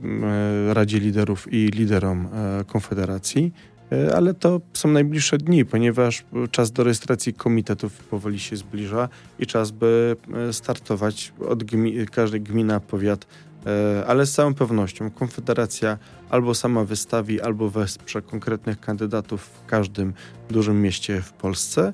e, 0.70 0.74
Radzie 0.74 0.98
Liderów 0.98 1.52
i 1.52 1.66
liderom 1.66 2.28
e, 2.32 2.64
Konfederacji. 2.64 3.52
E, 3.92 4.16
ale 4.16 4.34
to 4.34 4.60
są 4.72 4.88
najbliższe 4.88 5.38
dni, 5.38 5.64
ponieważ 5.64 6.24
czas 6.50 6.72
do 6.72 6.84
rejestracji 6.84 7.34
komitetów 7.34 7.92
powoli 7.92 8.38
się 8.38 8.56
zbliża 8.56 9.08
i 9.38 9.46
czas, 9.46 9.70
by 9.70 10.16
e, 10.48 10.52
startować 10.52 11.32
od 11.48 11.64
gmi 11.64 12.06
każdej 12.06 12.40
gmina, 12.40 12.80
powiat, 12.80 13.26
e, 13.66 14.06
ale 14.06 14.26
z 14.26 14.32
całą 14.32 14.54
pewnością 14.54 15.10
Konfederacja 15.10 15.98
albo 16.30 16.54
sama 16.54 16.84
wystawi, 16.84 17.40
albo 17.40 17.70
wesprze 17.70 18.22
konkretnych 18.22 18.80
kandydatów 18.80 19.42
w 19.42 19.66
każdym 19.66 20.12
dużym 20.50 20.82
mieście 20.82 21.22
w 21.22 21.32
Polsce. 21.32 21.92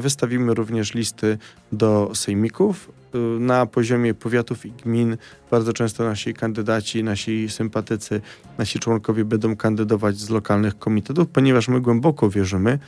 Wystawimy 0.00 0.54
również 0.54 0.94
listy 0.94 1.38
do 1.72 2.10
sejmików, 2.14 2.90
na 3.40 3.66
poziomie 3.66 4.14
powiatów 4.14 4.66
i 4.66 4.72
gmin 4.72 5.16
bardzo 5.50 5.72
często 5.72 6.04
nasi 6.04 6.34
kandydaci, 6.34 7.04
nasi 7.04 7.48
sympatycy, 7.48 8.20
nasi 8.58 8.78
członkowie 8.78 9.24
będą 9.24 9.56
kandydować 9.56 10.16
z 10.16 10.30
lokalnych 10.30 10.78
komitetów, 10.78 11.28
ponieważ 11.28 11.68
my 11.68 11.80
głęboko 11.80 12.30
wierzymy, 12.30 12.78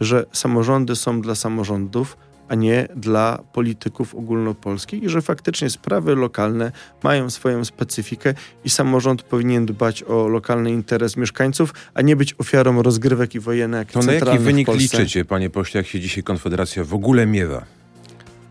że 0.00 0.26
samorządy 0.32 0.96
są 0.96 1.20
dla 1.20 1.34
samorządów, 1.34 2.16
a 2.48 2.54
nie 2.54 2.88
dla 2.96 3.38
polityków 3.52 4.14
ogólnopolskich 4.14 5.02
i 5.02 5.08
że 5.08 5.22
faktycznie 5.22 5.70
sprawy 5.70 6.14
lokalne 6.14 6.72
mają 7.02 7.30
swoją 7.30 7.64
specyfikę 7.64 8.34
i 8.64 8.70
samorząd 8.70 9.22
powinien 9.22 9.66
dbać 9.66 10.02
o 10.02 10.28
lokalny 10.28 10.70
interes 10.70 11.16
mieszkańców, 11.16 11.74
a 11.94 12.02
nie 12.02 12.16
być 12.16 12.34
ofiarą 12.38 12.82
rozgrywek 12.82 13.34
i 13.34 13.40
wojenek 13.40 13.92
To 13.92 14.00
na 14.00 14.12
jaki 14.12 14.38
wynik 14.38 14.68
liczycie, 14.74 15.24
panie 15.24 15.50
pośle, 15.50 15.78
jak 15.78 15.86
się 15.86 16.00
dzisiaj 16.00 16.22
Konfederacja 16.22 16.84
w 16.84 16.94
ogóle 16.94 17.26
miewa? 17.26 17.75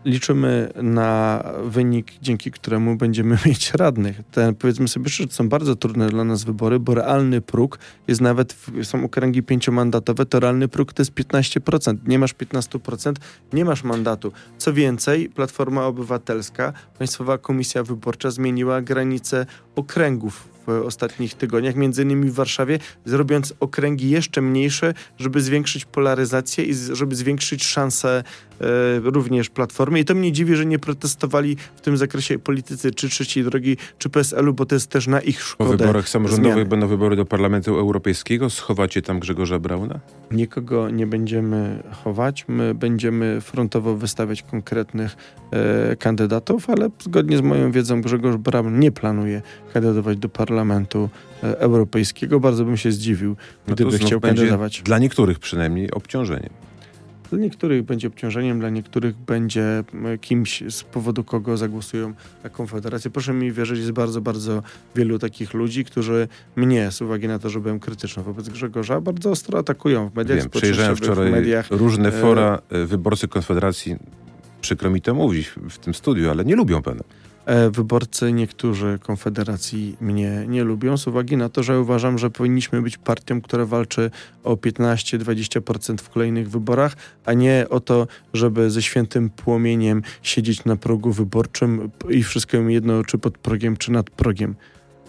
Liczymy 0.06 0.72
na 0.82 1.42
wynik, 1.64 2.12
dzięki 2.22 2.50
któremu 2.50 2.96
będziemy 2.96 3.38
mieć 3.46 3.74
radnych. 3.74 4.20
Te, 4.30 4.52
powiedzmy 4.52 4.88
sobie 4.88 5.08
szczerze, 5.08 5.30
są 5.30 5.48
bardzo 5.48 5.76
trudne 5.76 6.08
dla 6.08 6.24
nas 6.24 6.44
wybory, 6.44 6.80
bo 6.80 6.94
realny 6.94 7.40
próg 7.40 7.78
jest 8.08 8.20
nawet, 8.20 8.56
są 8.82 9.04
okręgi 9.04 9.42
pięciomandatowe, 9.42 10.26
to 10.26 10.40
realny 10.40 10.68
próg 10.68 10.92
to 10.92 11.02
jest 11.02 11.12
15%. 11.12 11.96
Nie 12.06 12.18
masz 12.18 12.34
15%, 12.34 13.12
nie 13.52 13.64
masz 13.64 13.84
mandatu. 13.84 14.32
Co 14.58 14.72
więcej, 14.72 15.28
Platforma 15.28 15.86
Obywatelska, 15.86 16.72
Państwowa 16.98 17.38
Komisja 17.38 17.82
Wyborcza 17.82 18.30
zmieniła 18.30 18.82
granice 18.82 19.46
okręgów 19.76 20.55
w 20.66 20.70
ostatnich 20.86 21.34
tygodniach, 21.34 21.76
między 21.76 22.02
innymi 22.02 22.30
w 22.30 22.34
Warszawie, 22.34 22.78
zrobiąc 23.04 23.54
okręgi 23.60 24.10
jeszcze 24.10 24.42
mniejsze, 24.42 24.94
żeby 25.18 25.40
zwiększyć 25.40 25.84
polaryzację 25.84 26.64
i 26.64 26.74
żeby 26.74 27.16
zwiększyć 27.16 27.64
szanse 27.64 28.24
e, 28.60 28.64
również 29.00 29.50
Platformy. 29.50 30.00
I 30.00 30.04
to 30.04 30.14
mnie 30.14 30.32
dziwi, 30.32 30.56
że 30.56 30.66
nie 30.66 30.78
protestowali 30.78 31.56
w 31.76 31.80
tym 31.80 31.96
zakresie 31.96 32.38
politycy 32.38 32.90
czy 32.90 33.08
Trzeciej 33.08 33.44
Drogi, 33.44 33.76
czy 33.98 34.08
PSL-u, 34.08 34.54
bo 34.54 34.66
to 34.66 34.74
jest 34.74 34.90
też 34.90 35.06
na 35.06 35.20
ich 35.20 35.42
szkodę. 35.42 35.70
Po 35.70 35.76
wyborach 35.76 36.08
samorządowych 36.08 36.52
zmiany. 36.52 36.68
będą 36.68 36.86
wybory 36.86 37.16
do 37.16 37.24
Parlamentu 37.24 37.78
Europejskiego. 37.78 38.50
Schowacie 38.50 39.02
tam 39.02 39.20
Grzegorza 39.20 39.58
Brauna? 39.58 40.00
Nikogo 40.30 40.90
nie 40.90 41.06
będziemy 41.06 41.82
chować. 42.04 42.44
My 42.48 42.74
będziemy 42.74 43.40
frontowo 43.40 43.96
wystawiać 43.96 44.42
konkretnych 44.42 45.16
e, 45.50 45.96
kandydatów, 45.96 46.70
ale 46.70 46.90
zgodnie 47.00 47.36
z 47.36 47.40
moją 47.40 47.72
wiedzą 47.72 48.02
Grzegorz 48.02 48.36
Braun 48.36 48.78
nie 48.78 48.92
planuje 48.92 49.42
kandydować 49.74 50.18
do 50.18 50.28
Parlamentu 50.28 51.08
e, 51.42 51.58
Europejskiego. 51.58 52.40
Bardzo 52.40 52.64
bym 52.64 52.76
się 52.76 52.92
zdziwił, 52.92 53.36
no 53.68 53.74
gdyby 53.74 53.98
chciał 53.98 54.20
kandydować. 54.20 54.82
Dla 54.82 54.98
niektórych 54.98 55.38
przynajmniej 55.38 55.90
obciążeniem. 55.90 56.50
Dla 57.30 57.38
niektórych 57.38 57.82
będzie 57.82 58.08
obciążeniem, 58.08 58.60
dla 58.60 58.70
niektórych 58.70 59.16
będzie 59.16 59.84
kimś, 60.20 60.62
z 60.70 60.82
powodu 60.82 61.24
kogo 61.24 61.56
zagłosują 61.56 62.14
na 62.44 62.50
Konfederację. 62.50 63.10
Proszę 63.10 63.32
mi 63.32 63.52
wierzyć, 63.52 63.78
jest 63.78 63.92
bardzo, 63.92 64.20
bardzo 64.20 64.62
wielu 64.96 65.18
takich 65.18 65.54
ludzi, 65.54 65.84
którzy 65.84 66.28
mnie, 66.56 66.90
z 66.90 67.02
uwagi 67.02 67.28
na 67.28 67.38
to, 67.38 67.50
że 67.50 67.60
byłem 67.60 67.80
krytyczny 67.80 68.22
wobec 68.22 68.48
Grzegorza, 68.48 69.00
bardzo 69.00 69.30
ostro 69.30 69.58
atakują 69.58 70.08
w 70.08 70.14
mediach 70.14 70.38
Wiem, 70.38 70.50
przejrzałem 70.50 70.96
wczoraj 70.96 71.30
mediach. 71.30 71.70
różne 71.70 72.08
e, 72.08 72.12
fora 72.12 72.62
e, 72.70 72.84
wyborcy 72.84 73.28
Konfederacji, 73.28 73.96
przykro 74.60 74.90
mi 74.90 75.00
to 75.00 75.14
mówić 75.14 75.48
w 75.70 75.78
tym 75.78 75.94
studiu, 75.94 76.30
ale 76.30 76.44
nie 76.44 76.56
lubią 76.56 76.82
pana. 76.82 77.02
E, 77.46 77.70
wyborcy 77.70 78.32
niektórzy 78.32 78.98
Konfederacji 79.02 79.96
mnie 80.00 80.44
nie 80.48 80.64
lubią 80.64 80.96
z 80.96 81.06
uwagi 81.06 81.36
na 81.36 81.48
to, 81.48 81.62
że 81.62 81.80
uważam, 81.80 82.18
że 82.18 82.30
powinniśmy 82.30 82.82
być 82.82 82.98
partią, 82.98 83.40
która 83.40 83.66
walczy 83.66 84.10
o 84.44 84.54
15-20% 84.54 85.98
w 85.98 86.10
kolejnych 86.10 86.50
wyborach, 86.50 86.96
a 87.24 87.32
nie 87.32 87.66
o 87.70 87.80
to, 87.80 88.06
żeby 88.32 88.70
ze 88.70 88.82
świętym 88.82 89.30
płomieniem 89.30 90.02
siedzieć 90.22 90.64
na 90.64 90.76
progu 90.76 91.12
wyborczym 91.12 91.90
i 92.08 92.22
wszystko 92.22 92.56
jedno, 92.56 93.04
czy 93.04 93.18
pod 93.18 93.38
progiem, 93.38 93.76
czy 93.76 93.92
nad 93.92 94.10
progiem. 94.10 94.54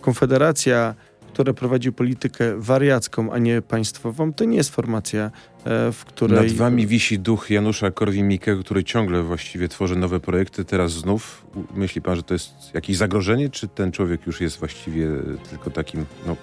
Konfederacja 0.02 0.96
która 1.38 1.54
prowadzi 1.54 1.92
politykę 1.92 2.54
wariacką, 2.58 3.32
a 3.34 3.38
nie 3.38 3.62
państwową, 3.62 4.34
to 4.34 4.46
nie 4.46 4.58
jest 4.58 4.70
formacja, 4.70 5.32
e, 5.66 5.92
w 5.92 6.06
której... 6.06 6.38
Nad 6.38 6.52
wami 6.52 6.88
wisi 6.88 7.20
duch 7.20 7.50
Janusza 7.50 7.92
Korwin-Mikke, 7.92 8.60
który 8.60 8.84
ciągle 8.84 9.24
właściwie 9.24 9.68
tworzy 9.68 9.96
nowe 9.96 10.20
projekty. 10.20 10.66
Teraz 10.66 10.92
znów 10.92 11.46
myśli 11.76 12.02
pan, 12.02 12.16
że 12.16 12.24
to 12.24 12.34
jest 12.34 12.50
jakieś 12.74 12.98
zagrożenie, 12.98 13.50
czy 13.50 13.68
ten 13.68 13.92
człowiek 13.92 14.28
już 14.28 14.42
jest 14.42 14.60
właściwie 14.60 15.08
tylko 15.50 15.70
takim 15.70 16.06
no, 16.28 16.36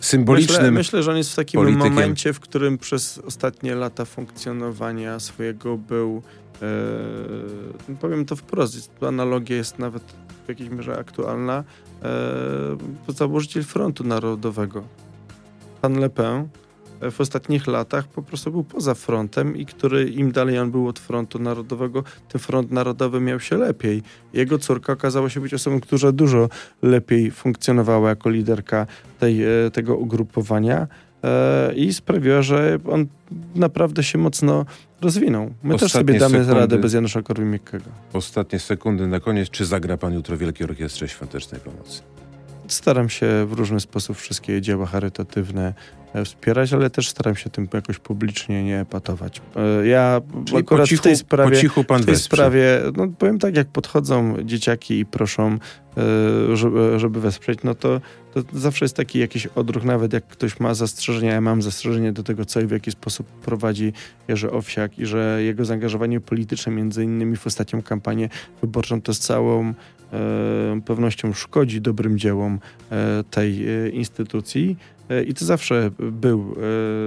symbolicznym 0.00 0.58
myślę, 0.58 0.70
myślę, 0.70 1.02
że 1.02 1.10
on 1.10 1.16
jest 1.16 1.32
w 1.32 1.36
takim 1.36 1.60
politykiem. 1.60 1.92
momencie, 1.92 2.32
w 2.32 2.40
którym 2.40 2.78
przez 2.78 3.18
ostatnie 3.18 3.74
lata 3.74 4.04
funkcjonowania 4.04 5.20
swojego 5.20 5.76
był 5.76 6.22
e, 6.62 7.94
powiem 8.00 8.24
to 8.24 8.36
wprost, 8.36 8.90
analogia 9.00 9.56
jest 9.56 9.78
nawet 9.78 10.02
w 10.46 10.48
jakiejś 10.48 10.70
mierze 10.70 10.98
aktualna, 10.98 11.58
e, 11.58 11.85
założyciel 13.08 13.62
Frontu 13.62 14.04
Narodowego. 14.04 14.82
Pan 15.82 16.00
Le 16.00 16.10
Pen 16.10 16.48
e, 17.00 17.10
w 17.10 17.20
ostatnich 17.20 17.66
latach 17.66 18.08
po 18.08 18.22
prostu 18.22 18.50
był 18.50 18.64
poza 18.64 18.94
frontem 18.94 19.56
i 19.56 19.66
który 19.66 20.10
im 20.10 20.32
dalej 20.32 20.58
on 20.58 20.70
był 20.70 20.88
od 20.88 20.98
frontu 20.98 21.38
narodowego, 21.38 22.04
tym 22.28 22.40
front 22.40 22.70
narodowy 22.70 23.20
miał 23.20 23.40
się 23.40 23.56
lepiej. 23.56 24.02
Jego 24.32 24.58
córka 24.58 24.92
okazała 24.92 25.30
się 25.30 25.40
być 25.40 25.54
osobą, 25.54 25.80
która 25.80 26.12
dużo 26.12 26.48
lepiej 26.82 27.30
funkcjonowała 27.30 28.08
jako 28.08 28.30
liderka 28.30 28.86
tej, 29.18 29.44
e, 29.44 29.70
tego 29.72 29.96
ugrupowania 29.96 30.80
e, 30.80 31.05
i 31.76 31.94
sprawiła, 31.94 32.42
że 32.42 32.78
on 32.90 33.06
naprawdę 33.54 34.02
się 34.02 34.18
mocno 34.18 34.64
rozwinął. 35.00 35.44
My 35.62 35.74
Ostatnie 35.74 35.78
też 35.78 35.92
sobie 35.92 36.18
damy 36.18 36.38
sekundy, 36.38 36.60
radę 36.60 36.78
bez 36.78 36.92
Janusza 36.92 37.22
Korwin-Mikkego. 37.22 37.90
Ostatnie 38.12 38.58
sekundy 38.58 39.06
na 39.06 39.20
koniec. 39.20 39.50
Czy 39.50 39.64
zagra 39.64 39.96
pan 39.96 40.14
jutro 40.14 40.36
Wielkiej 40.36 40.66
Orkiestrze 40.66 41.08
Świątecznej 41.08 41.60
Pomocy? 41.60 42.02
Staram 42.68 43.08
się 43.08 43.46
w 43.46 43.52
różny 43.52 43.80
sposób 43.80 44.16
wszystkie 44.16 44.60
dzieła 44.60 44.86
charytatywne 44.86 45.74
e, 46.14 46.24
wspierać, 46.24 46.72
ale 46.72 46.90
też 46.90 47.08
staram 47.08 47.36
się 47.36 47.50
tym 47.50 47.68
jakoś 47.74 47.98
publicznie 47.98 48.64
nie 48.64 48.86
patować. 48.90 49.42
E, 49.56 49.86
ja 49.86 50.20
Czyli 50.44 50.58
akurat 50.58 50.82
po 50.82 50.88
cichu, 50.88 51.02
w 51.02 51.04
tej 51.04 51.16
sprawie, 51.16 51.50
po 51.50 51.62
cichu 51.62 51.84
pan 51.84 52.02
w 52.02 52.06
tej 52.06 52.16
sprawie 52.16 52.80
no 52.96 53.08
powiem 53.18 53.38
tak, 53.38 53.56
jak 53.56 53.68
podchodzą 53.68 54.36
dzieciaki 54.44 54.98
i 54.98 55.06
proszą, 55.06 55.52
e, 55.52 55.58
żeby, 56.54 56.98
żeby 56.98 57.20
wesprzeć, 57.20 57.58
no 57.64 57.74
to, 57.74 58.00
to 58.34 58.40
zawsze 58.52 58.84
jest 58.84 58.96
taki 58.96 59.18
jakiś 59.18 59.46
odruch, 59.46 59.84
nawet 59.84 60.12
jak 60.12 60.26
ktoś 60.26 60.60
ma 60.60 60.74
zastrzeżenia, 60.74 61.32
ja 61.32 61.40
mam 61.40 61.62
zastrzeżenie 61.62 62.12
do 62.12 62.22
tego, 62.22 62.44
co 62.44 62.60
i 62.60 62.66
w 62.66 62.70
jaki 62.70 62.90
sposób 62.90 63.26
prowadzi 63.26 63.92
Jerzy 64.28 64.50
Owsiak 64.50 64.98
i 64.98 65.06
że 65.06 65.42
jego 65.42 65.64
zaangażowanie 65.64 66.20
polityczne, 66.20 66.72
między 66.72 67.04
innymi 67.04 67.36
w 67.36 67.46
ostatnią 67.46 67.82
kampanię 67.82 68.28
wyborczą, 68.62 69.02
to 69.02 69.14
z 69.14 69.18
całą 69.18 69.64
e, 69.68 69.74
pewnością 70.86 71.32
szkodzi 71.32 71.80
dobrym 71.80 72.18
dziełom 72.18 72.58
e, 72.90 73.24
tej 73.30 73.68
e, 73.68 73.88
instytucji. 73.88 74.76
E, 75.08 75.22
I 75.22 75.34
to 75.34 75.44
zawsze 75.44 75.90
był 75.98 76.56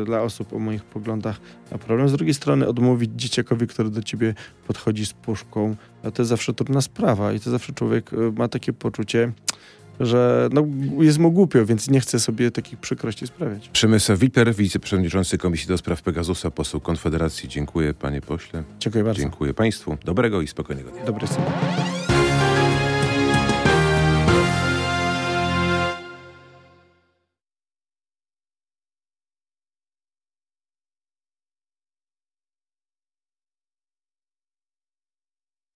e, 0.01 0.05
dla 0.05 0.21
osób 0.21 0.53
o 0.53 0.59
moich 0.59 0.83
poglądach 0.83 1.41
problem. 1.87 2.09
Z 2.09 2.13
drugiej 2.13 2.33
strony 2.33 2.67
odmówić 2.67 3.11
dzieciakowi, 3.15 3.67
który 3.67 3.89
do 3.89 4.03
ciebie 4.03 4.33
podchodzi 4.67 5.05
z 5.05 5.13
puszką, 5.13 5.75
to 6.01 6.21
jest 6.21 6.29
zawsze 6.29 6.53
trudna 6.53 6.81
sprawa 6.81 7.33
i 7.33 7.39
to 7.39 7.51
zawsze 7.51 7.73
człowiek 7.73 8.13
e, 8.13 8.17
ma 8.37 8.47
takie 8.47 8.73
poczucie, 8.73 9.31
że 9.99 10.49
no, 10.53 10.67
jest 10.99 11.19
mu 11.19 11.31
głupio, 11.31 11.65
więc 11.65 11.89
nie 11.89 11.99
chce 11.99 12.19
sobie 12.19 12.51
takich 12.51 12.79
przykrości 12.79 13.27
sprawiać. 13.27 13.69
Przemysław 13.69 14.19
Wiper, 14.19 14.55
wiceprzewodniczący 14.55 15.37
Komisji 15.37 15.67
do 15.67 15.77
Spraw 15.77 16.01
Pegasusa, 16.01 16.51
poseł 16.51 16.79
Konfederacji. 16.79 17.49
Dziękuję 17.49 17.93
panie 17.93 18.21
pośle. 18.21 18.63
Dziękuję 18.79 19.03
bardzo. 19.03 19.21
Dziękuję 19.21 19.53
państwu. 19.53 19.97
Dobrego 20.05 20.41
i 20.41 20.47
spokojnego 20.47 20.91
dnia. 20.91 21.05
Dobry 21.05 21.27
sobie. 21.27 21.45